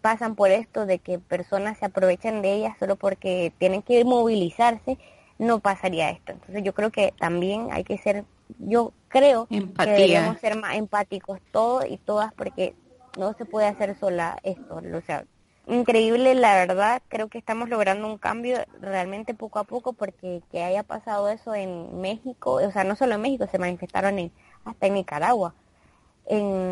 pasan 0.00 0.34
por 0.34 0.50
esto 0.50 0.86
de 0.86 0.98
que 0.98 1.18
personas 1.18 1.78
se 1.78 1.86
aprovechen 1.86 2.42
de 2.42 2.54
ellas 2.54 2.76
solo 2.78 2.96
porque 2.96 3.52
tienen 3.58 3.82
que 3.82 4.04
movilizarse, 4.04 4.98
no 5.38 5.60
pasaría 5.60 6.10
esto. 6.10 6.32
Entonces 6.32 6.62
yo 6.62 6.74
creo 6.74 6.90
que 6.90 7.12
también 7.18 7.68
hay 7.70 7.84
que 7.84 7.98
ser, 7.98 8.24
yo 8.58 8.92
creo 9.08 9.46
que 9.46 9.66
deberíamos 9.76 10.38
ser 10.40 10.56
más 10.56 10.76
empáticos 10.76 11.40
todos 11.52 11.84
y 11.88 11.98
todas 11.98 12.32
porque 12.34 12.74
no 13.18 13.34
se 13.34 13.44
puede 13.44 13.66
hacer 13.66 13.98
sola 13.98 14.38
esto. 14.42 14.76
O 14.76 15.00
sea, 15.02 15.24
increíble 15.66 16.34
la 16.34 16.54
verdad, 16.54 17.02
creo 17.08 17.28
que 17.28 17.38
estamos 17.38 17.68
logrando 17.68 18.06
un 18.06 18.18
cambio 18.18 18.58
realmente 18.80 19.34
poco 19.34 19.58
a 19.58 19.64
poco 19.64 19.92
porque 19.92 20.42
que 20.50 20.62
haya 20.62 20.82
pasado 20.82 21.28
eso 21.28 21.54
en 21.54 22.00
México, 22.00 22.54
o 22.54 22.70
sea, 22.70 22.84
no 22.84 22.96
solo 22.96 23.14
en 23.14 23.22
México, 23.22 23.46
se 23.50 23.58
manifestaron 23.58 24.18
en, 24.18 24.32
hasta 24.64 24.86
en 24.86 24.94
Nicaragua 24.94 25.54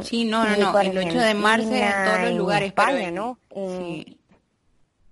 sí, 0.02 0.25
no, 0.25 0.44
no, 0.44 0.56
no, 0.56 0.80
el 0.80 0.99
8 0.99 1.18
de 1.18 1.34
marzo 1.34 1.75
en 1.75 2.04
todos 2.04 2.20
los 2.28 2.34
lugares. 2.37 2.68
España, 2.68 3.11
¿no? 3.11 3.38
Sí. 3.54 4.18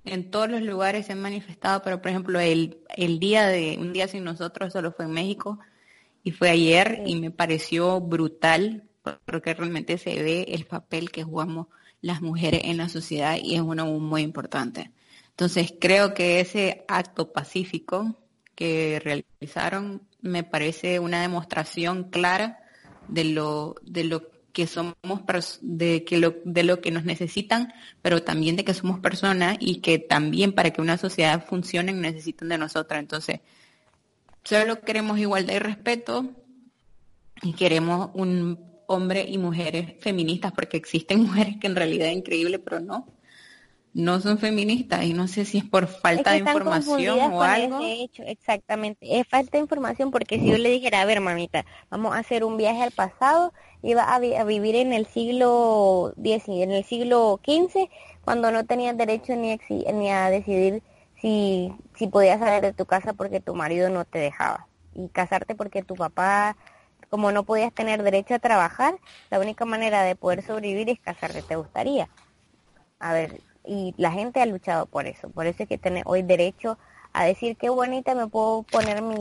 En 0.05 0.31
todos 0.31 0.51
los 0.51 0.63
lugares 0.63 1.07
se 1.07 1.13
han 1.13 1.21
manifestado, 1.21 1.83
pero 1.83 2.03
por 2.03 2.11
ejemplo 2.11 2.41
el, 2.41 2.79
el 2.97 3.21
día 3.21 3.47
de 3.47 3.79
Un 3.79 3.93
Día 3.93 4.09
Sin 4.09 4.25
Nosotros 4.25 4.73
solo 4.73 4.91
fue 4.91 5.05
en 5.05 5.13
México 5.13 5.61
y 6.25 6.33
fue 6.33 6.51
ayer 6.51 7.03
y 7.07 7.17
me 7.17 7.31
pareció 7.31 8.01
brutal 8.01 8.85
porque 9.25 9.55
realmente 9.55 9.99
se 9.99 10.23
ve 10.23 10.47
el 10.49 10.67
papel 10.67 11.11
que 11.11 11.23
jugamos 11.25 11.69
las 12.01 12.21
mujeres 12.21 12.63
en 12.65 12.79
la 12.79 12.89
sociedad 12.89 13.37
y 13.41 13.55
es 13.55 13.61
uno 13.61 13.87
muy 13.87 14.23
importante. 14.23 14.91
Entonces 15.31 15.73
creo 15.81 16.15
que 16.15 16.41
ese 16.41 16.85
acto 16.89 17.33
pacífico 17.33 18.17
que 18.55 19.01
realizaron 19.03 20.03
me 20.21 20.45
parece 20.45 20.99
una 20.99 21.23
demostración 21.23 22.11
clara 22.11 22.61
de 23.09 23.25
lo, 23.25 23.77
de 23.83 24.05
lo 24.05 24.32
que 24.53 24.67
somos 24.67 24.99
de 25.61 26.05
que 26.05 26.19
lo 26.19 26.35
de 26.45 26.63
lo 26.63 26.81
que 26.81 26.91
nos 26.91 27.05
necesitan, 27.05 27.73
pero 28.03 28.23
también 28.23 28.57
de 28.57 28.65
que 28.65 28.75
somos 28.75 29.01
personas 29.01 29.57
y 29.61 29.81
que 29.81 29.99
también 29.99 30.53
para 30.53 30.71
que 30.71 30.81
una 30.81 30.99
sociedad 30.99 31.45
funcione 31.45 31.93
necesitan 31.93 32.49
de 32.49 32.59
nosotras. 32.59 33.01
Entonces, 33.01 33.41
solo 34.45 34.81
queremos 34.81 35.19
igualdad 35.19 35.55
y 35.55 35.59
respeto 35.59 36.31
y 37.43 37.55
queremos 37.55 38.11
un 38.15 38.59
hombre 38.87 39.25
y 39.29 39.39
mujeres 39.39 39.95
feministas 40.01 40.53
porque 40.53 40.77
existen 40.77 41.23
mujeres 41.27 41.57
que 41.61 41.67
en 41.67 41.77
realidad 41.77 42.09
es 42.09 42.17
increíble, 42.17 42.59
pero 42.59 42.81
no 42.81 43.07
no 43.95 44.21
son 44.21 44.39
feministas 44.39 45.05
y 45.05 45.13
no 45.15 45.29
sé 45.29 45.45
si 45.45 45.59
es 45.59 45.65
por 45.65 45.87
falta 45.89 46.33
de 46.33 46.39
información 46.39 47.25
o 47.25 47.43
algo. 47.43 47.97
Hecho, 48.05 48.23
exactamente, 48.25 49.19
es 49.19 49.27
falta 49.29 49.53
de 49.57 49.63
información 49.63 50.11
porque 50.11 50.39
si 50.39 50.51
yo 50.51 50.59
le 50.59 50.69
dijera, 50.71 51.01
a 51.01 51.05
ver, 51.05 51.21
mamita, 51.21 51.65
vamos 51.91 52.15
a 52.15 52.19
hacer 52.19 52.45
un 52.45 52.57
viaje 52.57 52.83
al 52.83 52.93
pasado, 52.93 53.53
iba 53.83 54.03
a, 54.05 54.17
a 54.17 54.45
vivir 54.45 54.77
en 54.77 54.93
el 54.93 55.07
siglo 55.07 56.13
X, 56.23 56.45
en 56.49 56.71
el 56.71 56.85
siglo 56.85 57.41
XV, 57.43 57.89
cuando 58.23 58.51
no 58.53 58.65
tenías 58.67 58.97
derecho 58.97 59.35
ni, 59.37 59.59
ni 59.95 60.11
a 60.11 60.31
decidir 60.31 60.83
si, 61.21 61.73
si 61.97 62.07
podías 62.09 62.39
salir 62.41 62.63
de 62.63 62.73
tu 62.75 62.87
casa 62.87 63.15
porque 63.15 63.41
tu 63.41 63.55
marido 63.55 63.89
no 63.91 64.05
te 64.05 64.19
dejaba 64.19 64.69
y 64.95 65.09
casarte 65.09 65.55
porque 65.55 65.83
tu 65.83 65.97
papá 65.97 66.57
como 67.11 67.33
no 67.33 67.45
podías 67.45 67.73
tener 67.75 68.03
derecho 68.03 68.35
a 68.35 68.39
trabajar, 68.39 68.99
la 69.31 69.39
única 69.41 69.65
manera 69.67 70.03
de 70.03 70.17
poder 70.17 70.43
sobrevivir 70.43 70.89
es 70.91 71.01
casarte, 71.01 71.43
¿te 71.43 71.57
gustaría? 71.57 72.11
A 72.99 73.13
ver, 73.13 73.43
y 73.65 73.95
la 73.97 74.11
gente 74.11 74.41
ha 74.41 74.47
luchado 74.47 74.87
por 74.87 75.07
eso. 75.07 75.31
Por 75.31 75.47
eso 75.47 75.63
es 75.63 75.69
que 75.69 75.79
tiene 75.79 76.03
hoy 76.05 76.23
derecho 76.23 76.79
a 77.13 77.25
decir 77.25 77.57
qué 77.57 77.69
bonita 77.69 78.15
me 78.15 78.27
puedo 78.27 78.63
poner 78.65 79.03
mi, 79.03 79.17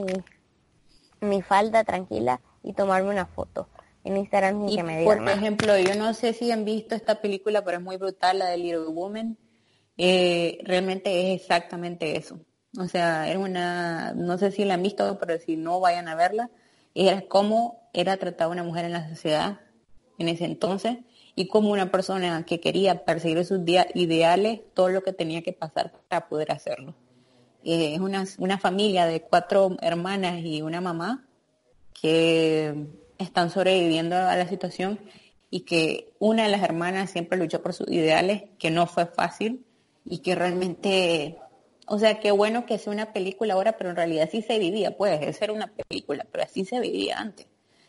mi 1.21 1.41
falda 1.41 1.83
tranquila 1.83 2.41
y 2.63 2.73
tomarme 2.73 3.09
una 3.09 3.25
foto 3.25 3.67
en 4.03 4.17
Instagram 4.17 4.67
y 4.67 4.75
que 4.75 4.83
me 4.83 4.99
digan. 4.99 5.17
Por 5.19 5.29
ejemplo, 5.29 5.77
yo 5.77 5.95
no 5.95 6.13
sé 6.13 6.33
si 6.33 6.51
han 6.51 6.65
visto 6.65 6.95
esta 6.95 7.21
película, 7.21 7.63
pero 7.63 7.77
es 7.77 7.83
muy 7.83 7.97
brutal, 7.97 8.39
la 8.39 8.47
de 8.47 8.57
Little 8.57 8.87
Woman. 8.87 9.37
Eh, 9.97 10.59
realmente 10.63 11.33
es 11.33 11.41
exactamente 11.41 12.17
eso. 12.17 12.39
O 12.79 12.87
sea, 12.87 13.29
era 13.29 13.37
una, 13.37 14.13
no 14.13 14.37
sé 14.37 14.51
si 14.51 14.65
la 14.65 14.75
han 14.75 14.83
visto, 14.83 15.19
pero 15.19 15.37
si 15.39 15.57
no, 15.57 15.79
vayan 15.79 16.07
a 16.07 16.15
verla. 16.15 16.49
Era 16.95 17.21
cómo 17.27 17.89
era 17.93 18.17
tratada 18.17 18.49
una 18.49 18.63
mujer 18.63 18.85
en 18.85 18.93
la 18.93 19.09
sociedad 19.09 19.59
en 20.17 20.29
ese 20.29 20.45
entonces 20.45 20.97
y 21.35 21.47
como 21.47 21.71
una 21.71 21.91
persona 21.91 22.45
que 22.45 22.59
quería 22.59 23.05
perseguir 23.05 23.45
sus 23.45 23.61
ideales, 23.93 24.61
todo 24.73 24.89
lo 24.89 25.03
que 25.03 25.13
tenía 25.13 25.41
que 25.41 25.53
pasar 25.53 25.91
para 26.07 26.27
poder 26.27 26.51
hacerlo. 26.51 26.95
Eh, 27.63 27.93
es 27.93 27.99
una, 27.99 28.25
una 28.37 28.57
familia 28.57 29.05
de 29.05 29.21
cuatro 29.21 29.77
hermanas 29.81 30.41
y 30.43 30.61
una 30.61 30.81
mamá 30.81 31.27
que 31.99 32.87
están 33.17 33.49
sobreviviendo 33.49 34.15
a 34.15 34.35
la 34.35 34.47
situación 34.47 34.99
y 35.49 35.61
que 35.61 36.13
una 36.17 36.43
de 36.43 36.49
las 36.49 36.63
hermanas 36.63 37.11
siempre 37.11 37.37
luchó 37.37 37.61
por 37.61 37.73
sus 37.73 37.89
ideales, 37.89 38.43
que 38.57 38.71
no 38.71 38.87
fue 38.87 39.05
fácil 39.05 39.65
y 40.05 40.19
que 40.19 40.33
realmente, 40.33 41.37
o 41.85 41.99
sea, 41.99 42.19
qué 42.19 42.31
bueno 42.31 42.65
que 42.65 42.79
sea 42.79 42.93
una 42.93 43.13
película 43.13 43.53
ahora, 43.53 43.77
pero 43.77 43.91
en 43.91 43.97
realidad 43.97 44.29
sí 44.31 44.41
se 44.41 44.57
vivía, 44.57 44.97
puede 44.97 45.31
ser 45.33 45.51
una 45.51 45.67
película, 45.67 46.25
pero 46.31 46.45
así 46.45 46.65
se 46.65 46.79
vivía 46.79 47.19
antes. 47.19 47.47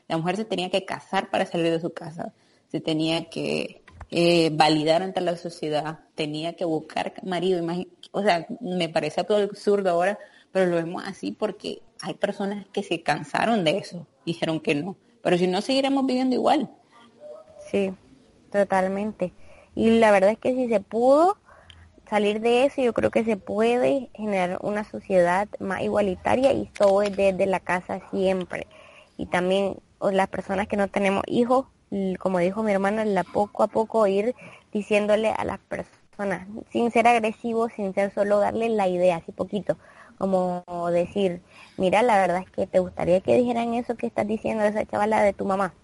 La 0.08 0.18
mujer 0.18 0.36
se 0.36 0.44
tenía 0.44 0.70
que 0.70 0.84
casar 0.84 1.30
para 1.30 1.46
salir 1.46 1.70
de 1.70 1.80
su 1.80 1.92
casa, 1.92 2.34
se 2.72 2.80
tenía 2.80 3.28
que 3.28 3.82
eh, 4.10 4.50
validar 4.54 5.02
ante 5.02 5.20
la 5.20 5.36
sociedad, 5.36 6.00
tenía 6.14 6.54
que 6.54 6.64
buscar 6.64 7.12
marido, 7.22 7.64
o 8.12 8.22
sea, 8.22 8.46
me 8.60 8.88
parece 8.88 9.20
absurdo 9.20 9.90
ahora, 9.90 10.18
pero 10.52 10.66
lo 10.66 10.76
vemos 10.76 11.04
así 11.06 11.32
porque 11.32 11.82
hay 12.00 12.14
personas 12.14 12.66
que 12.72 12.82
se 12.82 13.02
cansaron 13.02 13.62
de 13.62 13.76
eso, 13.76 14.06
dijeron 14.24 14.58
que 14.58 14.74
no, 14.74 14.96
pero 15.22 15.36
si 15.36 15.46
no 15.46 15.60
seguiremos 15.60 16.06
viviendo 16.06 16.34
igual. 16.34 16.70
Sí, 17.70 17.92
totalmente. 18.50 19.34
Y 19.74 19.98
la 19.98 20.10
verdad 20.10 20.30
es 20.30 20.38
que 20.38 20.54
si 20.54 20.68
se 20.68 20.80
pudo 20.80 21.36
salir 22.08 22.40
de 22.40 22.64
eso, 22.64 22.80
yo 22.80 22.94
creo 22.94 23.10
que 23.10 23.24
se 23.24 23.36
puede 23.36 24.08
generar 24.14 24.58
una 24.62 24.84
sociedad 24.84 25.46
más 25.60 25.82
igualitaria 25.82 26.52
y 26.52 26.66
todo 26.66 27.02
es 27.02 27.14
desde 27.14 27.44
la 27.44 27.60
casa 27.60 28.00
siempre. 28.10 28.66
Y 29.18 29.26
también 29.26 29.76
las 30.00 30.28
personas 30.28 30.68
que 30.68 30.76
no 30.76 30.88
tenemos 30.88 31.22
hijos, 31.26 31.66
como 32.18 32.38
dijo 32.38 32.62
mi 32.62 32.72
hermana, 32.72 33.04
la 33.04 33.24
poco 33.24 33.62
a 33.62 33.68
poco 33.68 34.06
ir 34.06 34.34
diciéndole 34.72 35.28
a 35.28 35.44
las 35.44 35.58
personas, 35.58 36.48
sin 36.70 36.90
ser 36.90 37.06
agresivo, 37.06 37.68
sin 37.68 37.94
ser 37.94 38.12
solo 38.12 38.38
darle 38.38 38.68
la 38.68 38.88
idea, 38.88 39.16
así 39.16 39.32
poquito, 39.32 39.76
como 40.18 40.64
decir, 40.90 41.42
mira, 41.76 42.02
la 42.02 42.18
verdad 42.18 42.42
es 42.42 42.50
que 42.50 42.66
te 42.66 42.78
gustaría 42.78 43.20
que 43.20 43.36
dijeran 43.36 43.74
eso 43.74 43.96
que 43.96 44.06
estás 44.06 44.26
diciendo 44.26 44.64
esa 44.64 44.84
chavala 44.86 45.22
de 45.22 45.32
tu 45.32 45.44
mamá. 45.44 45.74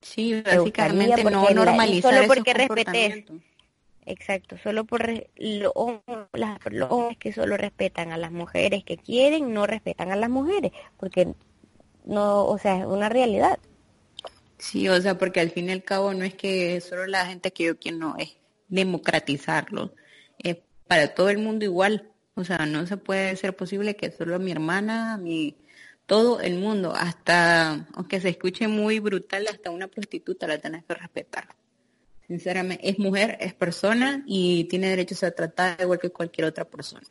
Sí, 0.00 0.42
básicamente 0.44 1.22
no 1.24 1.48
normalizar 1.50 2.14
solo 2.14 2.26
porque 2.26 2.54
respetes. 2.54 3.24
Exacto, 4.04 4.56
solo 4.58 4.84
por 4.84 5.08
los 5.36 5.72
hombres 5.76 7.18
que 7.20 7.32
solo 7.32 7.56
respetan 7.56 8.10
a 8.10 8.16
las 8.16 8.32
mujeres 8.32 8.82
que 8.82 8.96
quieren, 8.96 9.54
no 9.54 9.64
respetan 9.64 10.10
a 10.10 10.16
las 10.16 10.28
mujeres, 10.28 10.72
porque 10.96 11.34
no, 12.04 12.44
o 12.46 12.58
sea, 12.58 12.80
es 12.80 12.86
una 12.86 13.08
realidad. 13.08 13.60
Sí, 14.62 14.88
o 14.88 15.00
sea, 15.02 15.18
porque 15.18 15.40
al 15.40 15.50
fin 15.50 15.68
y 15.68 15.72
al 15.72 15.82
cabo 15.82 16.14
no 16.14 16.24
es 16.24 16.34
que 16.34 16.80
solo 16.80 17.08
la 17.08 17.26
gente 17.26 17.52
que 17.52 17.64
yo 17.64 17.80
quiero, 17.80 17.98
no, 17.98 18.16
es 18.16 18.36
democratizarlo. 18.68 19.92
Es 20.38 20.58
para 20.86 21.14
todo 21.14 21.30
el 21.30 21.38
mundo 21.38 21.64
igual. 21.64 22.12
O 22.36 22.44
sea, 22.44 22.64
no 22.64 22.86
se 22.86 22.96
puede 22.96 23.34
ser 23.34 23.56
posible 23.56 23.96
que 23.96 24.12
solo 24.12 24.38
mi 24.38 24.52
hermana, 24.52 25.18
mi 25.18 25.56
todo 26.06 26.40
el 26.40 26.60
mundo, 26.60 26.94
hasta, 26.94 27.88
aunque 27.92 28.20
se 28.20 28.28
escuche 28.28 28.68
muy 28.68 29.00
brutal, 29.00 29.48
hasta 29.48 29.72
una 29.72 29.88
prostituta 29.88 30.46
la 30.46 30.58
tenés 30.58 30.84
que 30.84 30.94
respetar. 30.94 31.48
Sinceramente, 32.28 32.88
es 32.88 33.00
mujer, 33.00 33.38
es 33.40 33.54
persona 33.54 34.22
y 34.26 34.64
tiene 34.64 34.90
derecho 34.90 35.16
a 35.16 35.18
ser 35.18 35.32
tratada 35.32 35.76
igual 35.80 35.98
que 35.98 36.10
cualquier 36.10 36.46
otra 36.46 36.64
persona. 36.64 37.06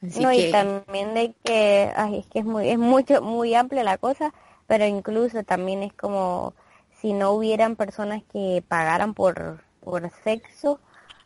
no, 0.00 0.32
y 0.32 0.50
también 0.50 1.14
de 1.14 1.32
que, 1.44 1.92
ay, 1.94 2.18
es 2.18 2.26
que 2.26 2.40
es 2.40 2.44
muy, 2.44 2.68
es 2.68 2.78
mucho, 2.78 3.22
muy 3.22 3.54
amplia 3.54 3.84
la 3.84 3.98
cosa, 3.98 4.34
pero 4.66 4.84
incluso 4.84 5.44
también 5.44 5.84
es 5.84 5.92
como 5.92 6.54
si 7.00 7.12
no 7.12 7.32
hubieran 7.32 7.76
personas 7.76 8.22
que 8.32 8.62
pagaran 8.66 9.14
por, 9.14 9.62
por 9.80 10.10
sexo, 10.24 10.80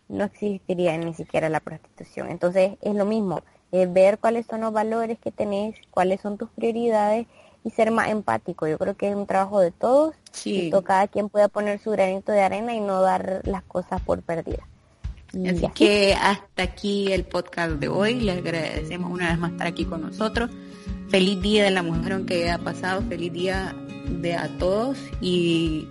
no 0.08 0.24
existiría 0.24 0.96
ni 0.98 1.14
siquiera 1.14 1.48
la 1.48 1.60
prostitución. 1.60 2.30
Entonces 2.30 2.76
es 2.82 2.94
lo 2.94 3.06
mismo, 3.06 3.42
es 3.70 3.92
ver 3.92 4.18
cuáles 4.18 4.46
son 4.46 4.60
los 4.60 4.72
valores 4.72 5.18
que 5.18 5.32
tenés, 5.32 5.76
cuáles 5.90 6.20
son 6.20 6.36
tus 6.36 6.50
prioridades 6.50 7.26
y 7.64 7.70
ser 7.70 7.90
más 7.90 8.10
empático. 8.10 8.66
Yo 8.66 8.78
creo 8.78 8.96
que 8.96 9.08
es 9.08 9.16
un 9.16 9.26
trabajo 9.26 9.60
de 9.60 9.70
todos 9.70 10.14
y 10.44 10.70
cada 10.84 11.08
quien 11.08 11.28
pueda 11.28 11.48
poner 11.48 11.78
su 11.78 11.90
granito 11.90 12.32
de 12.32 12.42
arena 12.42 12.74
y 12.74 12.80
no 12.80 13.00
dar 13.00 13.40
las 13.44 13.62
cosas 13.62 14.00
por 14.02 14.22
perdidas. 14.22 14.66
Así 15.48 15.66
que 15.74 16.14
hasta 16.14 16.62
aquí 16.62 17.10
el 17.10 17.24
podcast 17.24 17.72
de 17.76 17.88
hoy. 17.88 18.20
Les 18.20 18.36
agradecemos 18.36 19.10
una 19.10 19.30
vez 19.30 19.38
más 19.38 19.52
estar 19.52 19.66
aquí 19.66 19.86
con 19.86 20.02
nosotros. 20.02 20.50
Feliz 21.08 21.40
día 21.40 21.64
de 21.64 21.70
la 21.70 21.82
mujer 21.82 22.12
aunque 22.12 22.42
haya 22.42 22.58
pasado. 22.58 23.02
Feliz 23.08 23.32
día 23.32 23.74
de 24.08 24.34
a 24.34 24.48
todos 24.58 24.98
y 25.20 25.88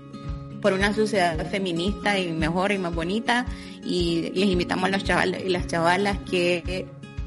por 0.62 0.74
una 0.74 0.94
sociedad 0.94 1.50
feminista 1.50 2.18
y 2.20 2.32
mejor 2.32 2.72
y 2.72 2.78
más 2.78 2.94
bonita. 2.94 3.46
Y 3.84 4.32
les 4.36 4.50
invitamos 4.50 4.86
a 4.86 4.90
los 4.90 5.04
chavales 5.04 5.44
y 5.46 5.50
las 5.50 5.68
chavalas 5.68 6.20
que 6.30 6.86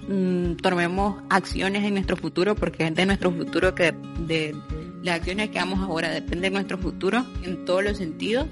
mm, 0.09 0.57
tomemos 0.57 1.23
acciones 1.29 1.85
en 1.85 1.95
nuestro 1.95 2.17
futuro 2.17 2.55
porque 2.55 2.87
es 2.87 2.95
de 2.95 3.07
nuestro 3.07 3.33
futuro 3.33 3.75
que 3.75 3.93
de 4.27 4.55
las 5.03 5.17
acciones 5.17 5.51
que 5.51 5.59
hagamos 5.59 5.81
ahora 5.81 6.11
depende 6.11 6.49
de 6.49 6.51
nuestro 6.51 6.79
futuro 6.79 7.25
en 7.43 7.65
todos 7.65 7.85
los 7.85 7.99
sentidos. 7.99 8.47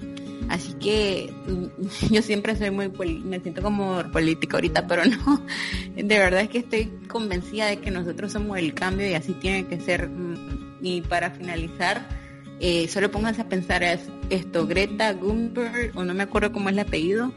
Así 0.48 0.72
que 0.74 1.32
mm, 1.46 2.10
yo 2.12 2.20
siempre 2.20 2.56
soy 2.56 2.72
muy 2.72 2.88
me 3.24 3.38
siento 3.38 3.62
como 3.62 4.02
política 4.12 4.56
ahorita 4.56 4.88
pero 4.88 5.04
no. 5.04 5.42
De 5.94 6.18
verdad 6.18 6.40
es 6.40 6.48
que 6.48 6.58
estoy 6.58 6.86
convencida 7.06 7.66
de 7.66 7.78
que 7.78 7.92
nosotros 7.92 8.32
somos 8.32 8.58
el 8.58 8.74
cambio 8.74 9.08
y 9.08 9.14
así 9.14 9.32
tiene 9.34 9.66
que 9.66 9.80
ser 9.80 10.08
mm, 10.08 10.80
y 10.82 11.02
para 11.02 11.30
finalizar 11.30 12.21
eh, 12.64 12.86
solo 12.86 13.10
pónganse 13.10 13.42
a 13.42 13.48
pensar 13.48 13.82
esto, 13.82 14.66
Greta 14.68 15.18
Thunberg, 15.18 15.90
o 15.96 16.04
no 16.04 16.14
me 16.14 16.22
acuerdo 16.22 16.52
cómo 16.52 16.68
es 16.68 16.74
el 16.74 16.78
apellido, 16.78 17.32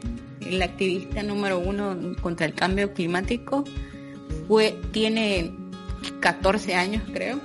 la 0.48 0.66
activista 0.66 1.24
número 1.24 1.58
uno 1.58 1.96
contra 2.20 2.46
el 2.46 2.54
cambio 2.54 2.94
climático, 2.94 3.64
fue, 4.46 4.78
tiene 4.92 5.52
14 6.20 6.76
años 6.76 7.02
creo, 7.12 7.40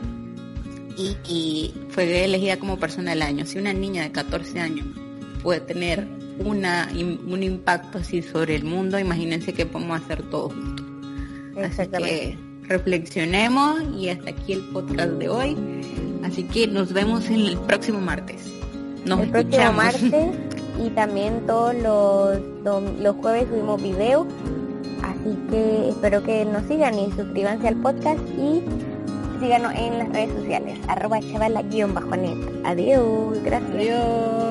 y, 0.95 1.73
fue 1.89 2.23
elegida 2.23 2.57
como 2.57 2.77
persona 2.77 3.11
del 3.11 3.23
año. 3.23 3.47
Si 3.47 3.57
una 3.57 3.73
niña 3.73 4.03
de 4.03 4.11
14 4.11 4.59
años 4.59 4.85
puede 5.41 5.61
tener 5.61 6.07
una, 6.37 6.87
un 6.93 7.41
impacto 7.41 7.97
así 7.97 8.21
sobre 8.21 8.57
el 8.57 8.63
mundo, 8.63 8.99
imagínense 8.99 9.53
qué 9.53 9.65
podemos 9.65 9.99
hacer 9.99 10.21
todos 10.29 10.53
juntos. 10.53 10.85
Así 11.57 11.87
que 11.87 12.50
reflexionemos 12.71 13.81
y 13.99 14.09
hasta 14.09 14.29
aquí 14.31 14.53
el 14.53 14.61
podcast 14.69 15.11
de 15.13 15.29
hoy. 15.29 15.57
Así 16.23 16.43
que 16.43 16.67
nos 16.67 16.93
vemos 16.93 17.29
el 17.29 17.57
próximo 17.67 17.99
martes. 17.99 18.49
Nos 19.05 19.19
el 19.21 19.29
próximo 19.29 19.73
martes 19.73 20.11
y 20.85 20.89
también 20.91 21.45
todos 21.45 21.75
los, 21.75 22.39
los 22.99 23.15
jueves 23.17 23.47
subimos 23.49 23.81
video. 23.81 24.27
Así 25.03 25.37
que 25.49 25.89
espero 25.89 26.23
que 26.23 26.45
nos 26.45 26.63
sigan 26.67 26.97
y 26.97 27.11
suscríbanse 27.11 27.67
al 27.67 27.75
podcast 27.75 28.21
y 28.37 28.61
síganos 29.39 29.73
en 29.75 29.97
las 29.99 30.09
redes 30.09 30.31
sociales. 30.39 30.79
Arroba 30.87 31.19
chavala-net. 31.19 32.37
Adiós. 32.63 33.37
Gracias. 33.43 33.75
Adiós. 33.75 34.50